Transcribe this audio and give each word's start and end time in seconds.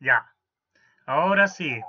Ya, 0.00 0.34
ahora 1.06 1.48
sí. 1.48 1.80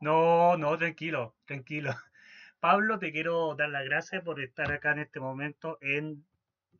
No, 0.00 0.56
no, 0.56 0.76
tranquilo, 0.78 1.34
tranquilo. 1.46 1.90
Pablo, 2.60 2.98
te 2.98 3.12
quiero 3.12 3.54
dar 3.56 3.70
las 3.70 3.84
gracias 3.84 4.22
por 4.22 4.40
estar 4.40 4.70
acá 4.72 4.92
en 4.92 5.00
este 5.00 5.20
momento 5.20 5.78
en, 5.80 6.24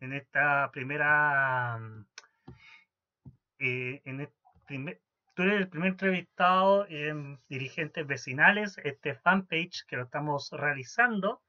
en 0.00 0.12
esta 0.12 0.70
primera... 0.72 1.78
eh, 3.58 4.00
en 4.04 4.30
primer- 4.66 5.00
tú 5.34 5.42
eres 5.42 5.60
el 5.62 5.68
primer 5.68 5.90
entrevistado 5.90 6.86
en 6.88 7.40
dirigentes 7.48 8.06
vecinales, 8.06 8.78
este 8.84 9.14
fanpage 9.14 9.84
que 9.86 9.96
lo 9.96 10.04
estamos 10.04 10.50
realizando 10.52 11.42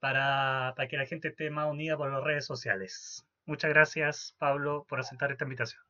para, 0.00 0.74
para 0.76 0.88
que 0.88 0.96
la 0.98 1.06
gente 1.06 1.28
esté 1.28 1.50
más 1.50 1.70
unida 1.70 1.96
por 1.96 2.12
las 2.12 2.22
redes 2.24 2.46
sociales. 2.46 3.24
Muchas 3.46 3.70
gracias, 3.70 4.34
Pablo, 4.38 4.84
por 4.88 5.00
aceptar 5.00 5.32
esta 5.32 5.44
invitación. 5.44 5.82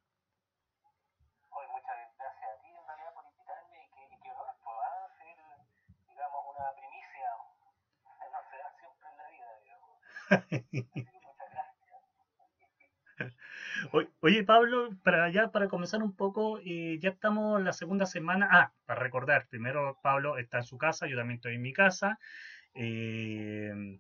Oye, 1.50 1.68
muchas 1.68 1.96
gracias 2.16 2.48
a 2.48 2.60
ti 2.62 2.68
en 2.72 2.86
realidad 2.88 3.12
por 3.14 3.24
invitarme 3.30 3.76
y 3.84 3.88
qué, 3.92 4.00
y 4.14 4.18
qué 4.22 4.30
honor 4.32 4.56
poder 4.64 5.04
ser, 5.20 5.36
digamos, 6.08 6.42
una 6.48 6.72
primicia. 6.74 7.28
No 8.32 8.40
se 8.50 8.56
da 8.56 8.70
siempre 8.80 9.06
en 9.10 9.16
la 9.20 9.26
vida, 9.30 9.50
digamos. 9.62 9.92
Así 10.80 11.04
que 11.12 11.18
muchas 11.20 11.48
gracias. 11.52 11.92
Oye, 14.22 14.44
Pablo, 14.44 14.90
para 15.02 15.30
ya 15.30 15.50
para 15.50 15.68
comenzar 15.68 16.02
un 16.02 16.14
poco, 16.14 16.58
eh, 16.64 16.98
ya 17.00 17.10
estamos 17.10 17.58
en 17.58 17.64
la 17.64 17.72
segunda 17.72 18.06
semana. 18.06 18.48
Ah, 18.50 18.72
para 18.86 19.00
recordar, 19.00 19.46
primero 19.48 19.98
Pablo 20.02 20.36
está 20.38 20.58
en 20.58 20.64
su 20.64 20.76
casa, 20.78 21.06
yo 21.06 21.16
también 21.16 21.36
estoy 21.36 21.54
en 21.54 21.62
mi 21.62 21.72
casa, 21.72 22.18
eh, 22.74 23.98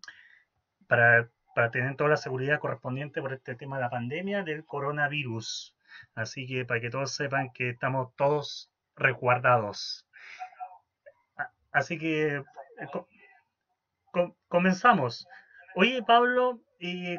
para, 0.88 1.30
para 1.54 1.70
tener 1.70 1.96
toda 1.96 2.10
la 2.10 2.16
seguridad 2.18 2.60
correspondiente 2.60 3.20
por 3.22 3.32
este 3.32 3.54
tema 3.56 3.76
de 3.76 3.82
la 3.84 3.90
pandemia 3.90 4.42
del 4.44 4.64
coronavirus. 4.66 5.76
Así 6.14 6.46
que 6.46 6.64
para 6.66 6.80
que 6.80 6.90
todos 6.90 7.12
sepan 7.14 7.50
que 7.52 7.70
estamos 7.70 8.14
todos 8.16 8.70
resguardados. 8.96 10.06
Así 11.72 11.98
que 11.98 12.36
eh, 12.36 12.42
co- 12.92 13.08
co- 14.12 14.36
comenzamos. 14.48 15.26
Oye, 15.74 16.02
Pablo, 16.02 16.60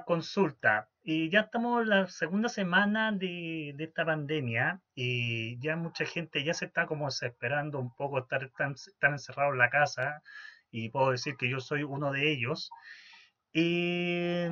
consulta. 0.05 0.89
Y 1.03 1.29
ya 1.29 1.41
estamos 1.41 1.83
en 1.83 1.89
la 1.89 2.07
segunda 2.07 2.49
semana 2.49 3.11
de, 3.11 3.75
esta 3.79 4.05
pandemia 4.05 4.81
y 4.93 5.59
ya 5.59 5.75
mucha 5.75 6.05
gente 6.05 6.43
ya 6.43 6.53
se 6.53 6.65
está 6.65 6.85
como 6.85 7.05
desesperando 7.07 7.79
un 7.79 7.93
poco 7.95 8.19
estar 8.19 8.51
tan, 8.57 8.75
encerrado 9.01 9.53
en 9.53 9.57
la 9.57 9.69
casa 9.69 10.21
y 10.69 10.89
puedo 10.89 11.11
decir 11.11 11.35
que 11.37 11.49
yo 11.49 11.59
soy 11.59 11.83
uno 11.83 12.11
de 12.11 12.31
ellos. 12.31 12.69
Y 13.53 14.45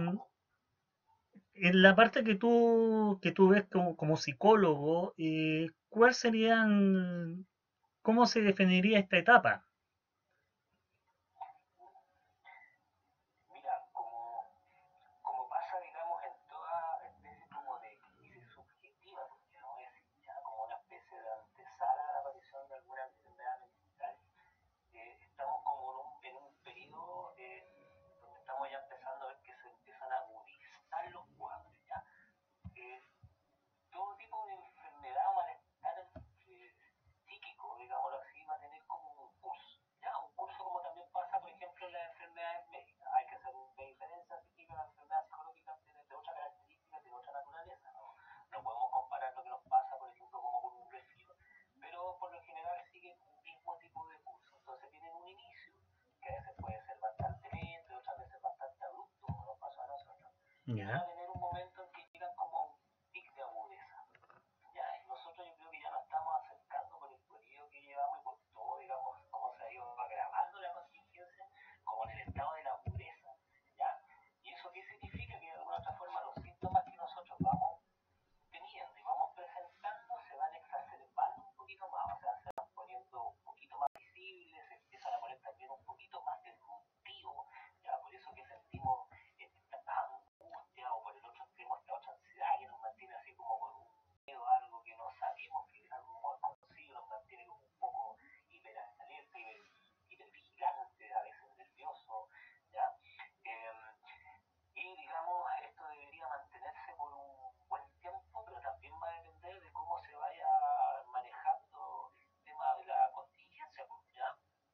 en 1.62 1.82
la 1.82 1.96
parte 1.96 2.24
que 2.24 2.36
tú, 2.36 3.20
que 3.22 3.32
tú 3.32 3.50
ves 3.50 3.66
como, 3.72 3.98
como 3.98 4.16
psicólogo, 4.16 5.14
eh, 5.18 5.70
¿cuál 5.90 6.14
serían, 6.14 7.46
cómo 8.02 8.26
se 8.26 8.42
definiría 8.42 9.00
esta 9.00 9.18
etapa? 9.18 9.66
Mira, 13.52 13.84
como, 13.92 14.48
como 15.22 15.50
pasa, 15.50 15.80
digamos, 15.80 16.24
en 16.24 16.48
toda 16.48 17.08
especie 17.12 17.46
como 17.50 17.78
de 17.80 18.00
crisis 18.18 18.48
subjetiva, 18.56 19.28
porque 19.28 19.60
no 19.60 19.78
es 19.84 19.92
ya 20.26 20.42
como 20.44 20.64
una 20.64 20.76
especie 20.76 21.18
de 21.20 21.28
antesala 21.28 22.10
a 22.10 22.14
la 22.14 22.20
aparición 22.20 22.62
de 22.70 22.76
alguna 22.76 23.04
enfermedad 23.04 23.60
mental, 23.60 24.16
eh, 24.94 25.18
estamos 25.22 25.60
como 25.66 25.92
en 25.92 25.98
un, 26.00 26.26
en 26.26 26.36
un 26.48 26.64
periodo 26.64 27.34
eh, 27.38 27.68
donde 28.22 28.40
estamos 28.40 28.70
ya 28.72 28.80
empezando 28.80 29.26
a 29.26 29.28
ver 29.28 29.42
que 29.44 29.54
se 29.54 29.68
empiezan 29.68 30.12
a 30.12 30.18
agudizar 30.20 30.70
los 31.12 31.26
cuadros, 31.38 31.74
¿ya? 31.88 32.04
Eh, 32.76 33.02
todo 33.92 34.16
tipo 34.18 34.46
de 34.46 34.54
enfermedad 34.54 35.32
o 35.32 35.36
malestar 35.36 36.12
eh, 36.48 36.74
psíquico, 37.26 37.78
digámoslo 37.78 38.20
así, 38.20 38.44
va 38.44 38.56
a 38.56 38.60
tener 38.60 38.84
como 38.86 39.12
un 39.14 39.32
curso, 39.40 39.80
¿ya? 40.02 40.18
Un 40.18 40.36
curso 40.36 40.64
como 40.64 40.82
también 40.82 41.08
pasa, 41.12 41.40
por 41.40 41.50
ejemplo, 41.50 41.88
en 41.88 41.94
las 41.94 42.12
enfermedades 42.12 42.68
médicas. 42.70 43.08
Hay 43.14 43.26
que 43.28 43.36
hacer 43.36 43.56
una 43.56 43.84
diferencia 43.84 44.42
psíquica, 44.42 44.74
las 44.76 44.88
enfermedades 44.88 45.28
psicológicas 45.30 45.82
tienen 45.84 46.08
de 46.08 46.16
otra 46.16 46.34
característica, 46.34 47.00
de 47.00 47.10
otra 47.12 47.34
naturaleza, 47.34 47.92
¿no? 47.94 48.16
No 48.52 48.64
podemos 48.64 48.92
comparar 48.92 49.34
lo 49.36 49.44
que 49.44 49.50
nos 49.50 49.64
pasa, 49.70 49.98
por 49.98 50.10
ejemplo, 50.10 50.42
como 50.42 50.62
con 50.62 50.82
un 50.82 50.92
resfrío, 50.92 51.36
pero 51.80 52.18
por 52.20 52.32
lo 52.32 52.42
general 52.42 52.84
siguen 52.92 53.18
un 53.22 53.44
mismo 53.44 53.78
tipo 53.78 54.08
de 54.08 54.22
curso. 54.24 54.58
Entonces 54.58 54.90
tienen 54.92 55.16
un 55.16 55.28
inicio, 55.28 55.74
que 56.22 56.30
a 56.30 56.36
veces 56.36 56.54
puede 56.58 56.82
ser 56.86 57.00
bastante 57.00 57.50
lento, 57.56 57.98
otras 57.98 58.20
veces 58.20 58.42
bastante 58.42 58.86
abrupto, 58.86 59.28
como 59.28 59.46
nos 59.46 59.58
pasó 59.60 59.82
a 59.82 59.88
nosotros. 60.70 61.09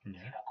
Yeah. 0.05 0.44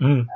Mm, 0.00 0.28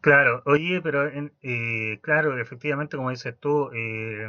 claro, 0.00 0.42
oye, 0.46 0.80
pero 0.82 1.08
en- 1.08 1.32
eh, 1.42 1.98
claro, 2.02 2.38
efectivamente, 2.38 2.96
como 2.96 3.10
dices 3.10 3.34
tú, 3.40 3.70
eh, 3.74 4.28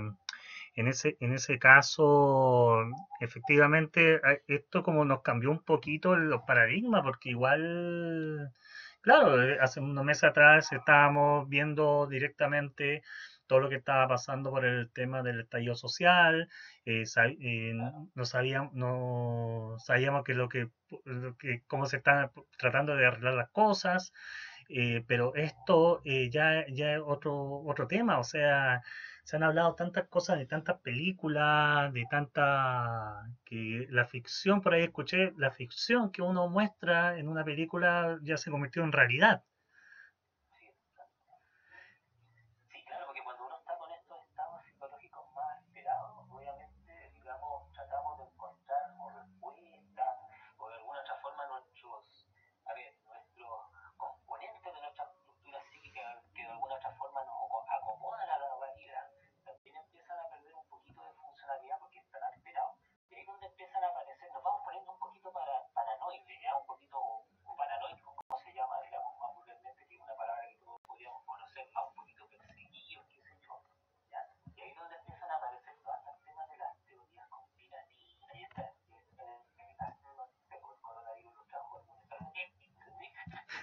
en 0.76 0.88
ese, 0.88 1.18
en 1.22 1.34
ese 1.34 1.60
caso, 1.60 2.80
efectivamente, 3.22 4.22
esto 4.48 4.84
como 4.84 5.06
nos 5.06 5.22
cambió 5.24 5.52
un 5.52 5.64
poquito 5.64 6.16
los 6.18 6.44
paradigmas, 6.44 7.04
porque 7.04 7.30
igual, 7.32 8.54
claro, 9.02 9.42
eh, 9.44 9.58
hace 9.62 9.80
unos 9.82 10.06
meses 10.06 10.26
atrás 10.26 10.72
estábamos 10.74 11.50
viendo 11.50 12.08
directamente 12.08 13.04
todo 13.48 13.60
lo 13.62 13.70
que 13.70 13.76
estaba 13.76 14.08
pasando 14.08 14.52
por 14.52 14.66
el 14.66 14.92
tema 14.92 15.24
del 15.24 15.42
estallido 15.42 15.76
social, 15.76 16.50
eh, 16.86 17.04
eh, 17.42 17.74
no 18.14 18.26
sabíamos, 18.26 18.74
no 18.74 19.76
sabíamos 19.80 20.24
que 20.24 20.34
lo 20.34 20.50
que, 20.50 20.70
lo 21.06 21.36
que 21.38 21.64
cómo 21.68 21.86
se 21.86 21.98
están 21.98 22.32
tratando 22.58 22.96
de 22.96 23.08
arreglar 23.08 23.34
las 23.34 23.50
cosas, 23.50 24.14
eh, 24.70 25.04
pero 25.08 25.34
esto 25.36 26.02
ya, 26.04 26.66
ya 26.68 26.96
es 26.96 27.02
otro, 27.06 27.62
otro 27.66 27.88
tema, 27.88 28.20
o 28.20 28.24
sea, 28.24 28.84
se 29.24 29.36
han 29.36 29.44
hablado 29.44 29.76
tantas 29.76 30.08
cosas 30.08 30.38
de 30.40 30.46
tantas 30.46 30.80
películas, 30.80 31.92
de 31.94 32.06
tanta 32.10 33.26
que 33.46 33.88
la 33.90 34.06
ficción, 34.06 34.62
por 34.62 34.74
ahí 34.74 34.84
escuché, 34.84 35.34
la 35.38 35.52
ficción 35.52 36.12
que 36.12 36.22
uno 36.22 36.48
muestra 36.50 37.18
en 37.18 37.28
una 37.28 37.44
película 37.44 38.20
ya 38.24 38.38
se 38.38 38.52
convirtió 38.52 38.84
en 38.84 38.94
realidad. 38.94 39.44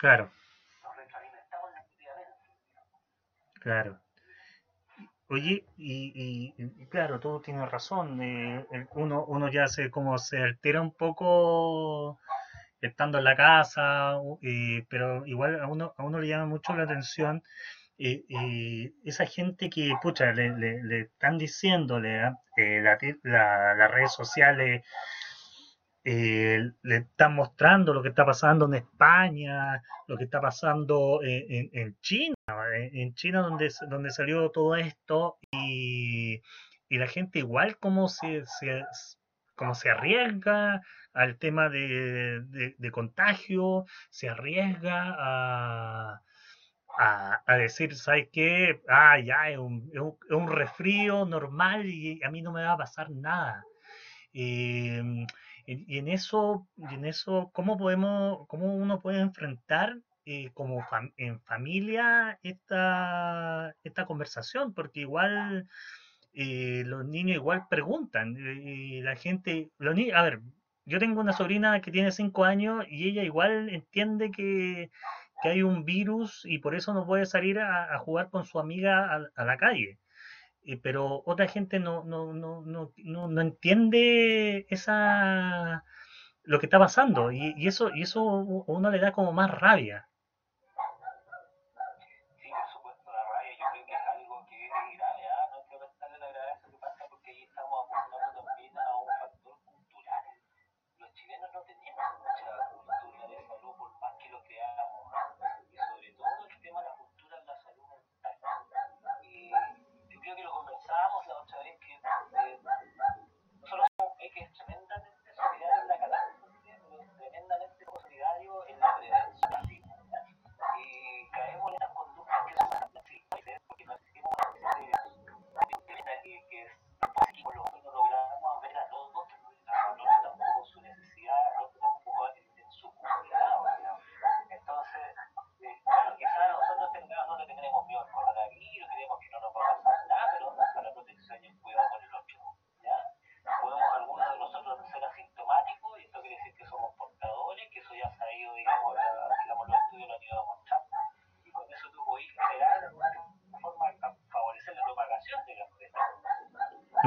Claro, 0.00 0.24
Nos 0.82 0.96
retroalimentamos 0.96 1.70
negativamente. 1.72 2.48
claro. 3.60 4.00
Oye, 5.28 5.64
y, 5.76 6.12
y- 6.58 6.82
y 6.82 6.86
claro, 6.86 7.20
tú 7.20 7.40
tienes 7.40 7.70
razón. 7.70 8.20
eh, 8.22 8.64
uno, 8.92 9.24
uno 9.26 9.48
ya 9.48 9.66
se 9.68 9.88
como 9.90 10.18
se 10.18 10.38
altera 10.38 10.80
un 10.80 10.92
poco 10.92 12.18
estando 12.80 13.18
en 13.18 13.24
la 13.24 13.36
casa, 13.36 14.14
eh, 14.42 14.84
pero 14.90 15.26
igual 15.26 15.60
a 15.60 15.66
uno, 15.68 15.94
a 15.96 16.04
uno 16.04 16.20
le 16.20 16.28
llama 16.28 16.46
mucho 16.46 16.74
la 16.76 16.84
atención 16.84 17.42
eh, 17.98 18.24
eh, 18.30 18.92
esa 19.04 19.26
gente 19.26 19.70
que, 19.70 19.94
pucha, 20.02 20.32
le, 20.32 20.50
le- 20.58 20.82
le 20.84 21.00
están 21.02 21.38
diciéndole, 21.38 22.20
¿ah? 22.22 22.34
la 22.56 22.98
la- 23.24 23.74
las 23.74 23.90
redes 23.92 24.12
sociales 24.12 24.82
eh, 26.04 26.70
le 26.82 26.96
están 26.96 27.34
mostrando 27.34 27.92
lo 27.92 28.02
que 28.02 28.08
está 28.10 28.24
pasando 28.24 28.66
en 28.66 28.74
España, 28.74 29.82
lo 30.06 30.16
que 30.16 30.24
está 30.24 30.40
pasando 30.40 31.20
en, 31.22 31.96
China, 32.00 32.34
en, 32.74 32.96
en 32.96 33.14
China 33.14 33.42
donde, 33.42 33.70
donde 33.88 34.10
salió 34.10 34.50
todo 34.50 34.76
esto 34.76 35.38
y, 35.52 36.40
y 36.88 36.98
la 36.98 37.06
gente 37.06 37.38
igual 37.40 37.78
como 37.78 38.08
se, 38.08 38.42
como 39.54 39.74
se 39.74 39.90
arriesga 39.90 40.80
al 41.12 41.36
tema 41.38 41.68
de, 41.68 42.40
de- 42.46 42.74
contagio, 42.92 43.84
se 44.10 44.28
arriesga 44.28 45.14
a, 45.18 46.22
a, 46.98 47.42
decir, 47.56 47.94
¿sabes 47.96 48.28
qué? 48.32 48.80
Ah, 48.88 49.18
ya, 49.20 49.50
es 49.50 49.58
un, 49.58 49.90
es 49.92 50.00
un, 50.00 50.18
es 50.30 51.26
normal 51.26 51.86
y 51.86 52.22
a 52.22 52.30
mí 52.30 52.42
no 52.42 52.52
me 52.52 52.62
va 52.62 52.72
a 52.72 52.76
pasar 52.78 53.10
nada. 53.10 53.64
Eh, 54.32 55.02
y, 55.66 55.98
en 55.98 56.08
eso, 56.08 56.68
y 56.76 56.94
en 56.94 57.04
eso, 57.04 57.50
¿cómo 57.52 57.76
podemos, 57.76 58.46
cómo 58.48 58.74
uno 58.74 59.00
puede 59.00 59.20
enfrentar 59.20 59.96
eh, 60.24 60.50
como 60.54 60.86
en 61.16 61.40
familia 61.40 62.38
esta, 62.42 63.74
esta 63.82 64.06
conversación? 64.06 64.74
Porque 64.74 65.00
igual 65.00 65.68
eh, 66.32 66.82
los 66.86 67.04
niños 67.04 67.36
igual 67.36 67.66
preguntan 67.68 68.36
eh, 68.36 68.62
y 68.62 69.00
la 69.02 69.16
gente, 69.16 69.70
los 69.78 69.94
niños, 69.94 70.16
a 70.16 70.22
ver, 70.22 70.40
yo 70.84 70.98
tengo 70.98 71.20
una 71.20 71.32
sobrina 71.32 71.80
que 71.80 71.92
tiene 71.92 72.12
cinco 72.12 72.44
años 72.44 72.84
y 72.88 73.08
ella 73.08 73.22
igual 73.22 73.68
entiende 73.68 74.30
que, 74.30 74.90
que 75.42 75.48
hay 75.48 75.62
un 75.62 75.84
virus 75.84 76.42
y 76.44 76.58
por 76.58 76.74
eso 76.74 76.94
no 76.94 77.06
puede 77.06 77.26
salir 77.26 77.60
a, 77.60 77.98
jugar 77.98 78.30
con 78.30 78.44
su 78.44 78.58
amiga 78.58 79.28
a 79.34 79.44
la 79.44 79.56
calle 79.56 79.98
eh, 80.64 80.78
pero 80.82 81.22
otra 81.26 81.48
gente 81.48 81.80
no, 81.80 82.04
no, 82.04 82.32
no, 82.34 82.62
no, 82.62 82.92
no, 82.98 83.28
no 83.28 83.40
entiende 83.40 84.66
esa 84.70 85.84
lo 86.44 86.60
que 86.60 86.66
está 86.66 86.78
pasando 86.80 87.32
y, 87.32 87.54
y 87.58 87.68
eso 87.68 87.90
y 87.94 88.02
eso 88.04 88.22
uno 88.24 88.90
le 88.90 89.00
da 89.00 89.12
como 89.12 89.32
más 89.32 89.50
rabia. 89.52 90.09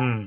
Hmm. 0.04 0.26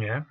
Yeah. 0.00 0.22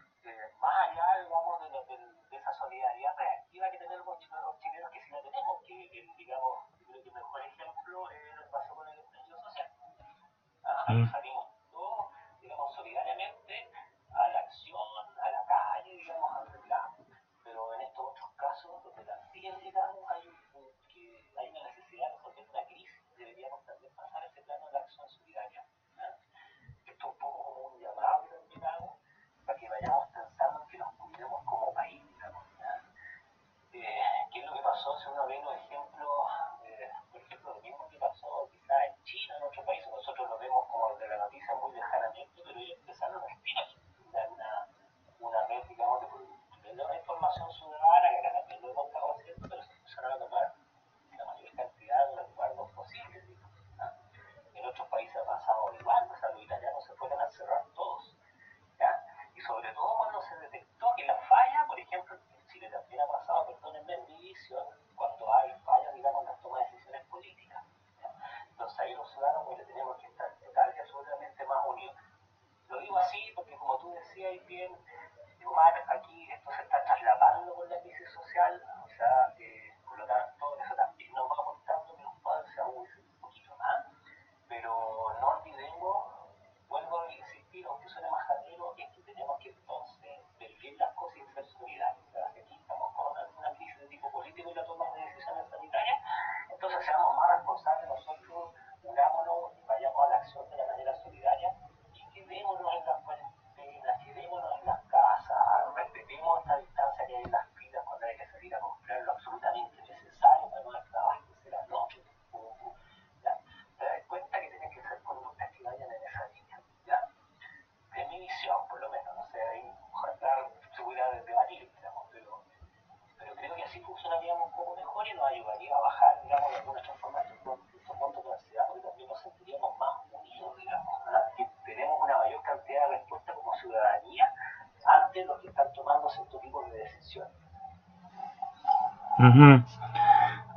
Uh. 139.17 139.63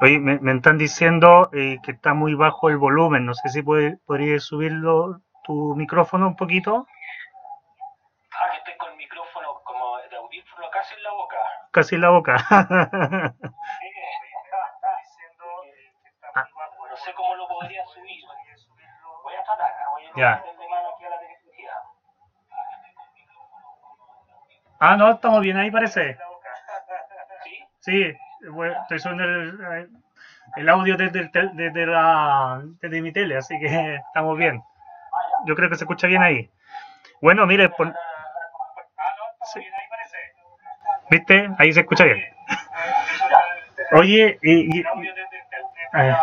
Oye, 0.00 0.18
me, 0.18 0.38
me, 0.38 0.52
están 0.52 0.78
diciendo 0.78 1.50
eh, 1.52 1.78
que 1.82 1.92
está 1.92 2.14
muy 2.14 2.34
bajo 2.34 2.68
el 2.68 2.76
volumen. 2.76 3.26
No 3.26 3.34
sé 3.34 3.48
si 3.48 3.62
puede, 3.62 3.98
podrías 4.06 4.44
subirlo 4.44 5.20
tu 5.44 5.74
micrófono 5.74 6.28
un 6.28 6.36
poquito. 6.36 6.86
Ah, 8.32 8.50
que 8.52 8.58
estoy 8.58 8.76
con 8.76 8.90
el 8.92 8.96
micrófono 8.96 9.60
como 9.64 9.98
de 9.98 10.16
audífono 10.16 10.70
casi 10.70 10.94
en 10.94 11.02
la 11.02 11.10
boca. 11.12 11.36
Casi 11.72 11.94
en 11.96 12.00
la 12.00 12.10
boca. 12.10 12.36
ah. 12.50 13.32
No 16.90 16.96
sé 17.04 17.14
cómo 17.14 17.36
lo 17.36 17.46
podría 17.46 17.84
subir. 17.86 18.24
Voy 19.22 19.34
a 19.34 19.44
tratar. 19.44 19.72
Voy 19.92 20.04
a 20.06 20.16
ya. 20.16 20.42
De 20.42 20.68
mano 20.68 20.88
aquí 20.94 21.04
a 21.04 21.10
la. 21.10 21.16
Ah, 24.80 24.96
no, 24.96 25.10
estamos 25.12 25.40
bien 25.42 25.56
ahí, 25.56 25.70
parece. 25.70 26.16
Sí 27.80 28.16
estoy 28.82 28.98
subiendo 28.98 29.24
el, 29.24 29.88
el 30.56 30.68
audio 30.68 30.96
desde, 30.96 31.30
desde, 31.54 31.86
la, 31.86 32.62
desde 32.80 33.02
mi 33.02 33.12
tele, 33.12 33.36
así 33.36 33.58
que 33.60 33.96
estamos 34.08 34.36
bien. 34.38 34.62
Yo 35.46 35.54
creo 35.56 35.68
que 35.70 35.76
se 35.76 35.84
escucha 35.84 36.06
bien 36.06 36.22
ahí. 36.22 36.50
Bueno, 37.22 37.46
mire, 37.46 37.70
pon- 37.70 37.94
sí. 39.52 39.60
¿viste? 41.10 41.50
Ahí 41.58 41.72
se 41.72 41.80
escucha 41.80 42.04
bien. 42.04 42.18
Oye, 43.92 44.38
y, 44.42 44.78
y- 44.78 44.84
eh, 45.94 46.16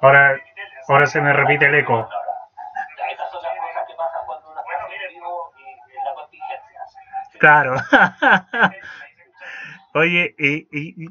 ahora, 0.00 0.40
ahora 0.88 1.06
se 1.06 1.20
me 1.20 1.32
repite 1.32 1.66
el 1.66 1.74
eco. 1.76 2.08
Claro. 7.38 7.74
Oye, 9.94 10.34
y- 10.38 11.06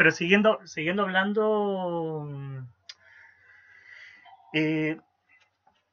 pero 0.00 0.12
siguiendo, 0.12 0.66
siguiendo 0.66 1.02
hablando, 1.02 2.22
mm, 2.24 2.58
eh, 4.54 4.98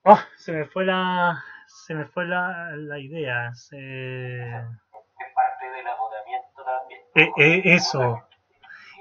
oh, 0.05 0.19
se 0.37 0.53
me 0.53 0.63
fue 0.63 0.85
la, 0.85 1.43
se 1.67 1.93
me 1.93 2.05
fue 2.05 2.25
la, 2.25 2.69
la 2.77 2.99
idea. 2.99 3.53
se- 3.53 4.47
Es 4.49 5.33
parte 5.35 5.69
del 5.71 5.85
agotamiento 5.89 6.63
también. 6.63 7.01
eh, 7.15 7.29
eh, 7.35 7.61
eso. 7.65 8.23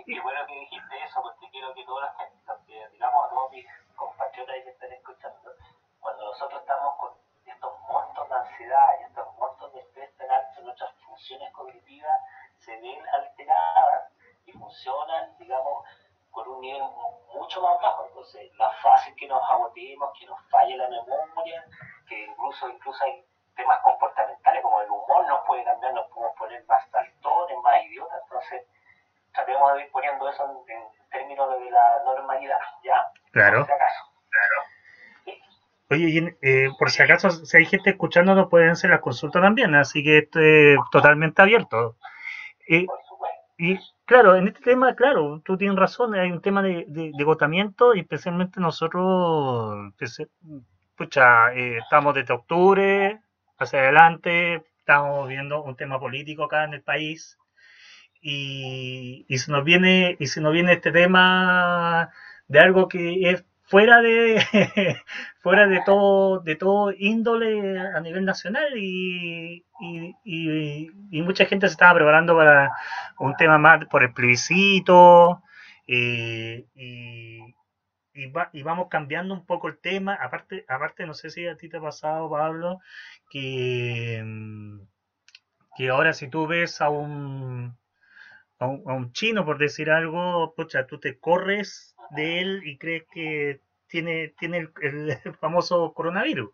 Y 0.06 0.12
qué 0.14 0.20
bueno 0.20 0.40
que 0.48 0.54
dijiste 0.58 1.04
eso, 1.04 1.22
porque 1.22 1.48
quiero 1.52 1.72
que 1.72 1.84
toda 1.84 2.06
la 2.06 2.14
gente, 2.18 2.36
que, 2.66 2.88
digamos 2.90 3.26
a 3.26 3.30
todos 3.30 3.50
mis 3.52 3.64
compatriotas 3.94 4.56
que 4.64 4.70
están 4.70 4.92
escuchando, 4.92 5.52
cuando 6.00 6.24
nosotros 6.24 6.60
estamos 6.62 6.96
con 6.98 7.12
estos 7.46 7.72
montos 7.88 8.28
de 8.28 8.34
ansiedad 8.34 8.88
y 9.00 9.04
estos 9.04 9.26
montos 9.38 9.72
de 9.72 9.78
estrés 9.82 10.16
tan 10.16 10.32
altos, 10.32 10.64
nuestras 10.64 10.92
funciones 11.06 11.52
cognitivas 11.52 12.20
se 12.58 12.72
ven 12.80 12.98
alteradas 13.12 14.12
y 14.46 14.52
funcionan, 14.52 15.36
digamos, 15.38 15.84
con 16.30 16.46
un 16.48 16.60
nivel 16.60 16.82
mu- 16.82 17.40
mucho 17.40 17.60
más 17.62 17.80
bajo. 17.82 18.06
Entonces, 18.06 18.42
es 18.42 18.54
más 18.54 18.72
fácil 18.80 19.14
que 19.76 19.96
nos 19.96 20.08
agotemos, 20.08 20.18
que 20.18 20.26
nos 20.26 20.40
falle 20.50 20.76
la 20.76 20.88
memoria, 20.88 21.64
que 22.08 22.24
incluso, 22.24 22.68
incluso 22.68 23.04
hay 23.04 23.24
temas 23.56 23.78
comportamentales 23.80 24.62
como 24.62 24.80
el 24.82 24.90
humor 24.90 25.26
nos 25.28 25.46
puede 25.46 25.64
cambiar, 25.64 25.94
nos 25.94 26.06
podemos 26.08 26.36
poner 26.36 26.64
más 26.66 26.82
saltones, 26.90 27.56
más 27.62 27.84
idiotas. 27.84 28.20
Entonces, 28.24 28.62
tratemos 29.32 29.74
de 29.74 29.82
ir 29.82 29.90
poniendo 29.92 30.28
eso 30.28 30.44
en, 30.68 30.76
en 30.76 30.82
términos 31.10 31.58
de 31.58 31.70
la 31.70 32.02
normalidad, 32.04 32.58
¿ya? 32.84 33.06
Claro. 33.32 33.58
Por 33.58 33.66
si 33.66 33.72
acaso. 33.72 34.04
Oye, 35.88 36.08
y 36.08 36.18
en- 36.18 36.36
eh, 36.42 36.68
por 36.78 36.90
si 36.90 37.02
acaso, 37.02 37.30
si 37.30 37.56
hay 37.56 37.64
gente 37.64 37.90
escuchándonos, 37.90 38.48
pueden 38.48 38.70
hacer 38.70 38.90
la 38.90 39.00
consulta 39.00 39.40
también, 39.40 39.74
así 39.76 40.02
que 40.02 40.18
esto 40.18 40.40
es 40.40 40.78
totalmente 40.90 41.40
abierto. 41.42 41.96
Eh, 42.68 42.86
Por 42.86 43.00
supuesto. 43.04 43.38
Y 43.58 43.78
claro, 44.06 44.36
en 44.36 44.48
este 44.48 44.60
tema, 44.60 44.94
claro, 44.94 45.40
tú 45.44 45.56
tienes 45.56 45.78
razón, 45.78 46.14
hay 46.14 46.30
un 46.32 46.40
tema 46.42 46.62
de, 46.62 46.86
agotamiento 47.22 47.94
y 47.94 48.00
especialmente 48.00 48.60
nosotros, 48.60 49.92
que 49.98 50.06
se- 50.06 50.28
pucha, 50.96 51.52
eh, 51.54 51.78
estamos 51.78 52.14
desde 52.14 52.34
octubre 52.34 53.20
hacia 53.58 53.80
adelante, 53.80 54.64
estamos 54.78 55.28
viendo 55.28 55.62
un 55.62 55.76
tema 55.76 55.98
político 56.00 56.44
acá 56.44 56.64
en 56.64 56.74
el 56.74 56.82
país 56.82 57.38
y, 58.22 59.26
y 59.28 59.38
nos 59.50 59.64
viene 59.64 60.16
y 60.20 60.26
se 60.28 60.40
nos 60.40 60.52
viene 60.52 60.74
este 60.74 60.92
tema 60.92 62.10
de 62.48 62.60
algo 62.60 62.88
que 62.88 63.30
es 63.30 63.44
fuera 63.66 64.00
de 64.00 64.40
fuera 65.40 65.66
de 65.66 65.80
todo 65.84 66.40
de 66.40 66.56
todo 66.56 66.92
índole 66.96 67.78
a 67.78 68.00
nivel 68.00 68.24
nacional 68.24 68.76
y, 68.76 69.64
y, 69.80 70.14
y- 70.24 70.90
mucha 71.22 71.46
gente 71.46 71.66
se 71.68 71.72
estaba 71.72 71.94
preparando 71.94 72.36
para 72.36 72.72
un 73.18 73.34
tema 73.36 73.58
más 73.58 73.84
por 73.86 74.02
el 74.04 74.12
plebiscito 74.12 75.42
eh, 78.14 78.26
va- 78.34 78.50
y 78.52 78.62
vamos 78.62 78.88
cambiando 78.88 79.34
un 79.34 79.44
poco 79.46 79.68
el 79.68 79.78
tema. 79.78 80.14
Aparte 80.14 80.64
aparte 80.68 81.06
no 81.06 81.14
sé 81.14 81.30
si 81.30 81.46
a 81.46 81.56
ti 81.56 81.68
te 81.68 81.76
ha 81.78 81.80
pasado 81.80 82.30
Pablo 82.30 82.80
que 83.30 84.22
mm, 84.24 84.80
que 85.76 85.90
ahora 85.90 86.12
si 86.12 86.28
tú 86.28 86.46
ves 86.46 86.80
a 86.80 86.90
un 86.90 87.76
a 88.58 88.66
un, 88.66 89.12
chino, 89.12 89.44
por 89.44 89.58
decir 89.58 89.90
algo, 89.90 90.54
pucha, 90.54 90.86
tú 90.86 90.98
te 90.98 91.18
corres 91.18 91.94
de 92.10 92.40
él 92.40 92.62
y 92.64 92.78
crees 92.78 93.04
que 93.12 93.60
tiene, 93.88 94.28
tiene 94.38 94.68
el, 94.82 95.18
famoso 95.40 95.92
coronavirus. 95.92 96.50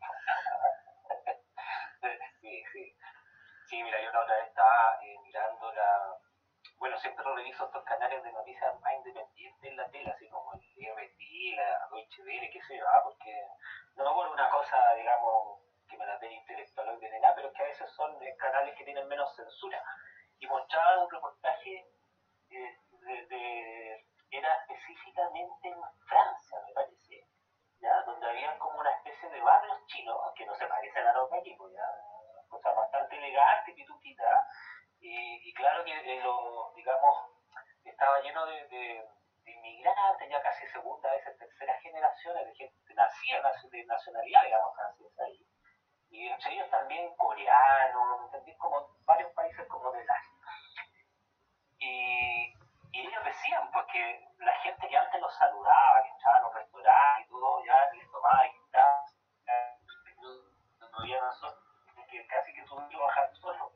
Sí, 2.41 2.65
sí. 2.73 2.97
Sí, 3.67 3.83
mira, 3.83 4.03
yo 4.03 4.11
la 4.13 4.23
otra 4.23 4.37
vez 4.37 4.49
estaba 4.49 4.99
eh, 5.03 5.17
mirando 5.23 5.73
la... 5.73 6.17
Bueno, 6.79 6.99
siempre 6.99 7.25
reviso 7.37 7.67
estos 7.67 7.85
canales 7.85 8.23
de 8.23 8.33
noticias 8.33 8.81
más 8.81 8.93
independientes 8.95 9.71
en 9.71 9.77
la 9.77 9.89
tele, 9.91 10.11
así 10.11 10.29
como 10.29 10.53
el 10.55 10.61
DMT, 10.61 11.57
la 11.57 11.89
Deutsche 11.93 12.23
Welle, 12.25 12.51
qué 12.51 12.61
sé 12.67 12.77
yo, 12.77 12.85
ah, 12.89 13.03
porque 13.05 13.31
no 13.95 14.15
por 14.15 14.29
una 14.29 14.51
cosa, 14.51 14.77
digamos, 14.97 15.61
que 15.89 15.97
me 15.97 16.07
la 16.07 16.19
den 16.19 16.33
intelectual 16.33 16.89
o 16.89 16.99
nada, 16.99 17.35
pero 17.37 17.53
que 17.53 17.63
a 17.63 17.67
veces 17.67 17.89
son 17.93 18.21
eh, 18.23 18.35
canales 18.37 18.75
que 18.77 18.85
tienen 18.85 19.07
menos 19.07 19.35
censura. 19.37 19.81
Y 20.43 20.47
mostraban 20.49 20.99
un 20.99 21.11
reportaje 21.11 21.87
eh, 22.51 22.77
de, 22.91 23.27
de- 23.27 24.05
era 24.31 24.53
específicamente 24.67 25.69
en 25.69 25.81
Francia, 26.09 26.59
me 26.67 26.73
parece, 26.73 27.27
¿ya? 27.81 28.03
donde 28.03 28.27
había 28.29 28.59
como 28.59 28.81
una 28.81 28.91
especie 28.97 29.29
de 29.31 29.41
barrios 29.41 29.79
chinos, 29.87 30.19
que 30.35 30.45
no 30.47 30.55
se 30.57 30.67
parecen 30.67 31.07
a 31.07 31.13
los 31.13 31.31
de 31.31 31.39
aquí, 31.39 31.57
ya, 31.75 31.87
cosas 32.49 32.75
bastante 32.75 33.17
elegantes, 33.17 33.75
pituquitas, 33.75 34.41
y, 35.01 35.49
y 35.49 35.55
claro 35.55 35.85
que 35.85 35.93
eh, 35.93 36.21
lo, 36.23 36.73
digamos, 36.75 37.15
estaba 37.85 38.21
lleno 38.21 38.45
de, 38.47 38.67
de- 38.69 39.05
de 39.45 39.51
inmigrantes, 39.53 40.29
ya 40.31 40.41
casi 40.43 40.67
segunda, 40.69 41.09
a 41.09 41.13
veces 41.13 41.37
tercera 41.39 41.75
generaciones 41.81 42.47
de 42.47 42.55
gente 42.55 42.95
nacida 42.95 43.43
nac- 43.43 43.69
de 43.71 43.85
nacionalidad, 43.85 44.43
digamos, 44.45 44.75
francesa 44.77 45.25
ahí. 45.25 45.47
Y 46.11 46.29
entre 46.29 46.53
ellos 46.55 46.71
también 46.71 47.15
coreanos. 47.17 48.31
Como 48.59 48.87
varios 49.07 49.33
países 49.33 49.67
como 49.69 49.91
del 49.93 50.09
Asia. 50.09 50.32
Y, 51.83 52.55
y 52.93 53.01
ellos 53.07 53.25
decían 53.25 53.69
pues 53.73 53.87
que 53.91 54.29
la 54.39 54.53
gente 54.63 54.89
que 54.89 54.97
antes 54.97 55.21
los 55.21 55.35
saludaba, 55.37 56.03
que 56.03 56.11
entraba 56.11 56.37
a 56.39 56.43
los 56.43 56.55
restaurantes 56.55 57.27
y 57.27 57.29
todo, 57.29 57.65
ya 57.65 57.91
les 57.93 58.11
tomaba 58.13 58.43
distancia, 58.45 59.19
no 60.79 60.99
había 60.99 61.21
razón, 61.21 61.55
que 62.09 62.27
casi 62.29 62.53
que 62.55 62.63
tuvieron 62.63 62.89
que 62.89 62.97
bajar 62.97 63.35
solo. 63.35 63.73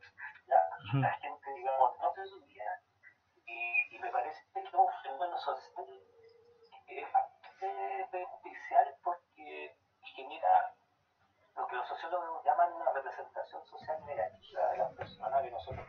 Ya, 0.47 0.62
Ujú. 0.88 0.99
la 0.99 1.12
gente, 1.19 1.55
digamos, 1.55 1.99
no 1.99 2.14
se 2.14 2.27
subía. 2.27 2.81
Y, 3.47 3.97
y 3.97 3.99
me 3.99 4.11
parece 4.11 4.38
que 4.53 4.61
es 4.61 4.73
un 4.73 4.88
fenómeno 5.03 5.38
social 5.38 5.87
que 6.87 7.01
es 7.01 7.12
bastante 7.12 8.09
perjudicial 8.12 8.95
porque 9.03 9.77
genera 10.14 10.75
lo 11.57 11.66
que 11.66 11.77
los 11.77 11.88
sociólogos 11.88 12.45
llaman 12.45 12.73
una 12.75 12.92
representación 12.92 13.66
social 13.66 14.05
negativa 14.07 14.69
de 14.69 14.77
las 14.79 14.92
personas, 14.92 15.42
que 15.42 15.51
nosotros 15.51 15.86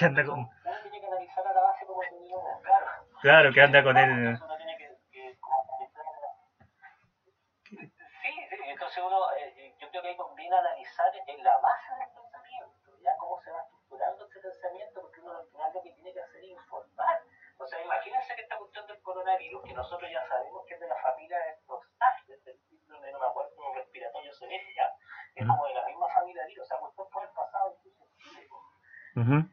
que 0.00 0.06
anda 0.06 0.24
con... 0.24 0.48
Claro, 3.20 3.52
que 3.52 3.60
anda 3.60 3.84
con 3.84 3.96
él. 3.98 4.38
entonces 8.64 9.04
uno, 9.04 9.30
eh, 9.36 9.52
eh, 9.58 9.74
yo 9.78 9.90
creo 9.90 10.00
que 10.02 10.08
ahí 10.08 10.16
conviene 10.16 10.56
analizar 10.56 11.12
en 11.26 11.44
la 11.44 11.58
base 11.58 11.92
del 12.00 12.08
pensamiento, 12.16 12.96
ya 13.02 13.14
cómo 13.18 13.38
se 13.42 13.50
va 13.50 13.60
estructurando 13.60 14.24
este 14.24 14.40
pensamiento, 14.40 15.02
porque 15.02 15.20
uno 15.20 15.36
al 15.36 15.46
final 15.52 15.70
lo 15.74 15.82
que 15.82 15.90
tiene 15.92 16.12
que 16.14 16.20
hacer 16.22 16.44
es 16.44 16.50
informar. 16.50 17.20
O 17.58 17.66
sea, 17.66 17.84
imagínense 17.84 18.34
que 18.34 18.42
esta 18.42 18.56
cuestión 18.56 18.86
del 18.86 19.02
coronavirus, 19.02 19.62
que 19.64 19.74
nosotros 19.74 20.10
ya 20.10 20.26
sabemos 20.28 20.64
que 20.66 20.74
es 20.74 20.80
de 20.80 20.88
la 20.88 20.96
familia 20.96 21.38
de 21.40 21.50
estos 21.50 21.84
SARS, 21.98 22.26
del 22.26 22.58
síndrome, 22.70 23.06
de 23.06 23.18
me 23.18 23.26
acuerdo, 23.26 23.74
respiratorio 23.74 24.32
severo, 24.32 24.64
ya, 24.74 24.96
es 25.34 25.46
como 25.46 25.66
de 25.66 25.74
la 25.74 25.84
misma 25.84 26.08
familia 26.08 26.46
virus, 26.46 26.64
o 26.64 26.68
sea, 26.68 26.78
cuestión 26.78 27.06
por 27.10 27.22
el 27.22 27.30
pasado, 27.30 27.76
entonces, 27.84 28.48
uh 29.16 29.20
-huh. 29.20 29.49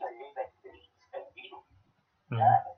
La 0.00 0.08
culpa 0.16 0.42
que 0.62 0.70
China 2.30 2.71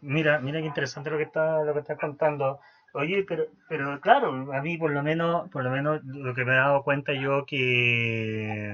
Mira, 0.00 0.38
mira 0.40 0.60
qué 0.60 0.66
interesante 0.66 1.10
lo 1.10 1.18
que 1.18 1.24
está, 1.24 1.62
lo 1.62 1.72
que 1.74 1.80
estás 1.80 1.98
contando. 1.98 2.60
Oye, 2.94 3.24
pero, 3.28 3.44
pero 3.68 4.00
claro, 4.00 4.52
a 4.52 4.62
mí 4.62 4.78
por 4.78 4.90
lo 4.90 5.02
menos, 5.02 5.50
por 5.50 5.62
lo 5.64 5.70
menos 5.70 6.02
lo 6.04 6.34
que 6.34 6.44
me 6.44 6.52
he 6.52 6.56
dado 6.56 6.82
cuenta 6.82 7.12
yo 7.12 7.44
que 7.44 8.72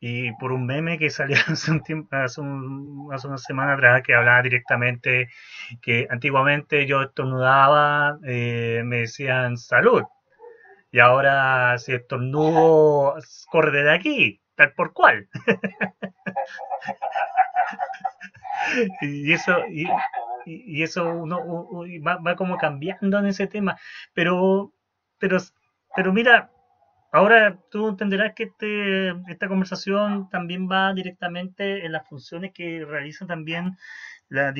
y 0.00 0.32
por 0.32 0.52
un 0.52 0.66
meme 0.66 0.98
que 0.98 1.08
salió 1.08 1.36
hace 1.48 1.70
un 1.70 1.82
tiempo, 1.82 2.14
hace, 2.14 2.40
un, 2.42 3.08
hace 3.12 3.26
una 3.26 3.38
semana 3.38 3.72
atrás 3.72 4.02
que 4.02 4.14
hablaba 4.14 4.42
directamente 4.42 5.30
que 5.80 6.06
antiguamente 6.10 6.86
yo 6.86 7.02
estornudaba, 7.02 8.18
eh, 8.24 8.82
me 8.84 8.98
decían 8.98 9.56
salud. 9.56 10.02
Y 10.94 11.00
ahora 11.00 11.76
si 11.78 11.92
estornudo, 11.92 13.16
corre 13.50 13.82
de 13.82 13.90
aquí, 13.90 14.40
tal 14.54 14.74
por 14.74 14.92
cual. 14.92 15.28
y 19.00 19.32
eso, 19.32 19.56
y, 20.46 20.82
eso 20.84 21.10
uno, 21.10 21.40
va, 22.06 22.18
va, 22.18 22.36
como 22.36 22.56
cambiando 22.58 23.18
en 23.18 23.26
ese 23.26 23.48
tema. 23.48 23.76
Pero, 24.12 24.72
pero, 25.18 25.38
pero 25.96 26.12
mira, 26.12 26.52
ahora 27.10 27.58
tú 27.72 27.88
entenderás 27.88 28.32
que 28.36 28.44
este, 28.44 29.08
esta 29.26 29.48
conversación 29.48 30.28
también 30.28 30.70
va 30.70 30.94
directamente 30.94 31.84
en 31.84 31.90
las 31.90 32.08
funciones 32.08 32.52
que 32.52 32.84
realizan 32.84 33.26
también 33.26 33.76
las 34.28 34.54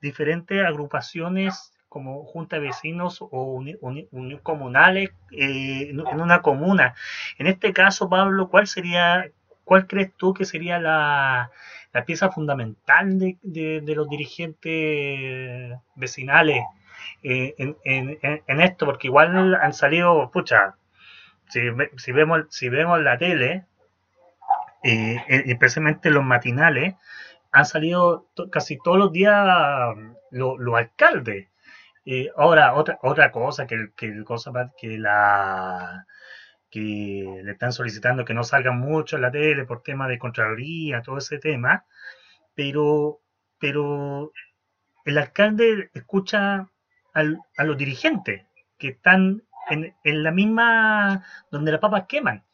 diferentes 0.00 0.64
agrupaciones 0.64 1.72
como 1.90 2.24
junta 2.24 2.56
de 2.56 2.62
vecinos 2.68 3.20
o 3.20 3.62
unión 3.80 4.40
comunales 4.42 5.10
eh, 5.32 5.90
en 5.90 6.20
una 6.20 6.40
comuna. 6.40 6.94
En 7.36 7.48
este 7.48 7.72
caso, 7.74 8.08
Pablo, 8.08 8.48
¿cuál 8.48 8.68
sería, 8.68 9.28
cuál 9.64 9.86
crees 9.88 10.12
tú 10.16 10.32
que 10.32 10.44
sería 10.44 10.78
la, 10.78 11.50
la 11.92 12.04
pieza 12.04 12.30
fundamental 12.30 13.18
de, 13.18 13.36
de, 13.42 13.94
los 13.94 14.08
dirigentes 14.08 15.76
vecinales 15.96 16.62
eh, 17.24 17.54
en, 17.58 17.76
en, 18.46 18.60
esto, 18.60 18.86
porque 18.86 19.08
igual 19.08 19.56
han 19.56 19.72
salido, 19.74 20.30
pucha, 20.30 20.76
si, 21.48 21.60
si 21.96 22.12
vemos, 22.12 22.42
si 22.50 22.68
vemos 22.68 23.00
la 23.02 23.18
tele, 23.18 23.64
eh, 24.84 25.16
eh 25.28 25.42
especialmente 25.46 26.10
los 26.10 26.24
matinales, 26.24 26.94
han 27.50 27.64
salido 27.64 28.28
casi 28.52 28.78
todos 28.78 28.96
los 28.96 29.12
días 29.12 29.44
los 30.30 30.74
alcaldes. 30.76 31.49
Eh, 32.04 32.30
ahora, 32.36 32.74
otra, 32.74 32.98
otra 33.02 33.30
cosa 33.30 33.66
que, 33.66 33.92
que, 33.96 34.24
que 34.80 34.98
la 34.98 36.06
que 36.70 37.40
le 37.44 37.52
están 37.52 37.72
solicitando 37.72 38.24
que 38.24 38.34
no 38.34 38.44
salgan 38.44 38.78
mucho 38.78 39.16
en 39.16 39.22
la 39.22 39.30
tele 39.30 39.64
por 39.64 39.82
tema 39.82 40.08
de 40.08 40.18
Contraloría, 40.18 41.02
todo 41.02 41.18
ese 41.18 41.38
tema, 41.38 41.84
pero, 42.54 43.20
pero 43.58 44.32
el 45.04 45.18
alcalde 45.18 45.90
escucha 45.94 46.68
al, 47.12 47.38
a 47.56 47.64
los 47.64 47.76
dirigentes 47.76 48.46
que 48.78 48.88
están 48.88 49.42
en, 49.68 49.94
en, 50.04 50.22
la 50.22 50.30
misma 50.30 51.24
donde 51.50 51.72
las 51.72 51.80
papas 51.80 52.06
queman. 52.08 52.44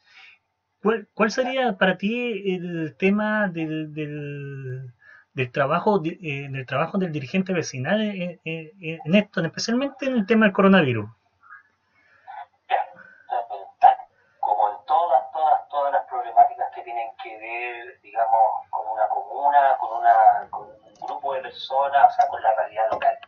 ¿Cuál, 0.82 1.08
cuál 1.14 1.30
sería 1.30 1.76
para 1.76 1.98
ti 1.98 2.54
el 2.54 2.96
tema 2.98 3.48
del, 3.48 3.92
del, 3.92 4.94
del 5.36 5.52
trabajo 5.52 6.00
eh, 6.04 6.48
del 6.50 6.66
trabajo 6.66 6.98
del 6.98 7.12
dirigente 7.12 7.52
vecinal 7.52 8.00
en, 8.00 8.40
en, 8.44 8.70
en 8.80 9.14
esto, 9.14 9.40
especialmente 9.40 10.06
en 10.06 10.16
el 10.16 10.26
tema 10.26 10.46
del 10.46 10.52
coronavirus? 10.52 11.08
que 17.22 17.38
ver, 17.38 18.00
digamos, 18.02 18.68
con 18.70 18.86
una 18.88 19.08
comuna, 19.08 19.76
con, 19.78 19.98
una, 19.98 20.48
con 20.50 20.68
un 20.68 20.94
grupo 20.94 21.34
de 21.34 21.42
personas, 21.42 22.12
o 22.12 22.16
sea, 22.16 22.28
con 22.28 22.42
la 22.42 22.54
realidad 22.54 22.90
local. 22.90 23.18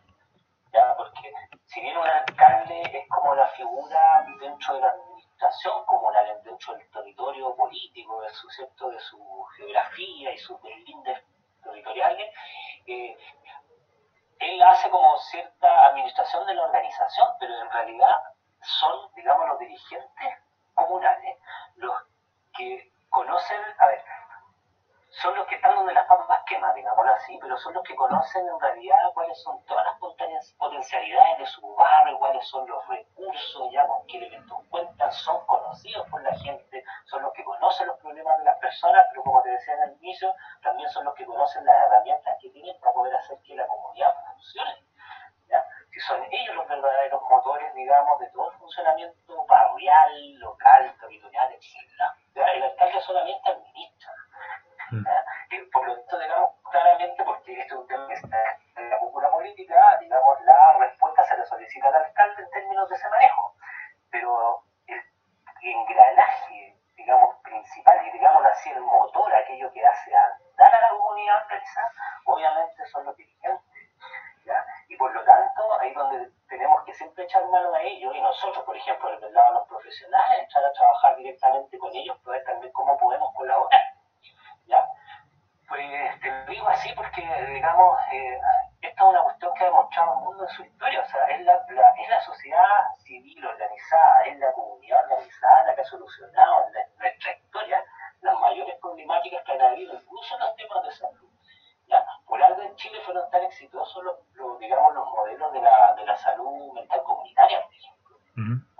¿ya? 0.73 0.95
Porque 0.95 1.31
si 1.65 1.81
bien 1.81 1.97
un 1.97 2.07
alcalde 2.07 2.81
es 2.81 3.07
como 3.09 3.35
la 3.35 3.47
figura 3.49 4.25
dentro 4.39 4.75
de 4.75 4.81
la 4.81 4.89
administración 4.91 5.85
comunal, 5.85 6.41
dentro 6.43 6.75
del 6.75 6.89
territorio 6.91 7.55
político, 7.55 8.21
de 8.21 8.29
su, 8.29 8.47
de 8.47 8.99
su 8.99 9.45
geografía 9.57 10.33
y 10.33 10.37
sus 10.37 10.61
deslindes 10.61 11.19
territoriales, 11.61 12.33
eh, 12.87 13.17
él 14.39 14.63
hace 14.63 14.89
como 14.89 15.17
cierta 15.17 15.87
administración 15.87 16.45
de 16.47 16.53
la 16.55 16.63
organización, 16.63 17.27
pero 17.39 17.53
en 17.61 17.69
realidad 17.71 18.17
son, 18.61 19.13
digamos, 19.15 19.47
los 19.47 19.59
dirigentes 19.59 20.37
comunales 20.73 21.37
los 21.75 21.93
que 22.55 22.91
conocen, 23.09 23.61
a 23.77 23.87
ver, 23.87 24.03
son 25.09 25.35
los 25.35 25.47
que 25.47 25.55
están 25.55 25.75
donde 25.75 25.93
las 25.93 26.05
papas 26.05 26.41
queman, 26.45 26.73
digámoslo 26.75 27.11
así, 27.13 27.37
pero 27.41 27.57
son 27.57 27.73
los 27.73 27.83
que 27.83 27.95
conocen 27.95 28.47
en 28.47 28.59
realidad 28.59 28.97
cuáles 29.13 29.41
son 29.41 29.63
todas 29.65 29.85
las 29.85 29.97
potencialidades 30.57 31.39
de 31.39 31.45
su 31.47 31.75
barrio, 31.75 32.17
cuáles 32.19 32.47
son 32.47 32.67
los 32.69 32.87
recursos, 32.87 33.71
ya 33.71 33.85
con 33.87 34.05
qué 34.07 34.17
elementos 34.17 34.57
cuentan, 34.69 35.11
son 35.11 35.45
conocidos 35.47 36.07
por 36.09 36.21
la 36.23 36.33
gente, 36.37 36.83
son 37.05 37.23
los 37.23 37.33
que 37.33 37.43
conocen 37.59 37.87
los 37.87 37.97
problemas 37.99 38.37
de 38.37 38.45
las 38.45 38.57
personas, 38.57 39.05
pero 39.09 39.23
como 39.23 39.41
te 39.41 39.49
decía 39.49 39.73
el 39.83 39.93
inicio, 40.01 40.33
también 40.63 40.89
son 40.89 41.03
los 41.03 41.13
que 41.13 41.25
conocen 41.25 41.65
las 41.65 41.75
herramientas 41.87 42.37
que 42.41 42.49
tienen 42.49 42.79
para 42.79 42.93
poder 42.93 43.13
hacer 43.15 43.37
que 43.45 43.55
la 43.55 43.67
comunidad 43.67 44.13
funcione. 44.33 44.85
¿ya? 45.49 45.65
Si 45.91 45.99
son 45.99 46.23
ellos 46.31 46.55
los 46.55 46.67
verdaderos 46.67 47.21
motores, 47.29 47.73
digamos, 47.73 48.19
de 48.19 48.27
todo 48.29 48.51
el 48.51 48.57
funcionamiento 48.57 49.45
barrial, 49.45 50.33
local, 50.39 50.95
territorial, 50.99 51.18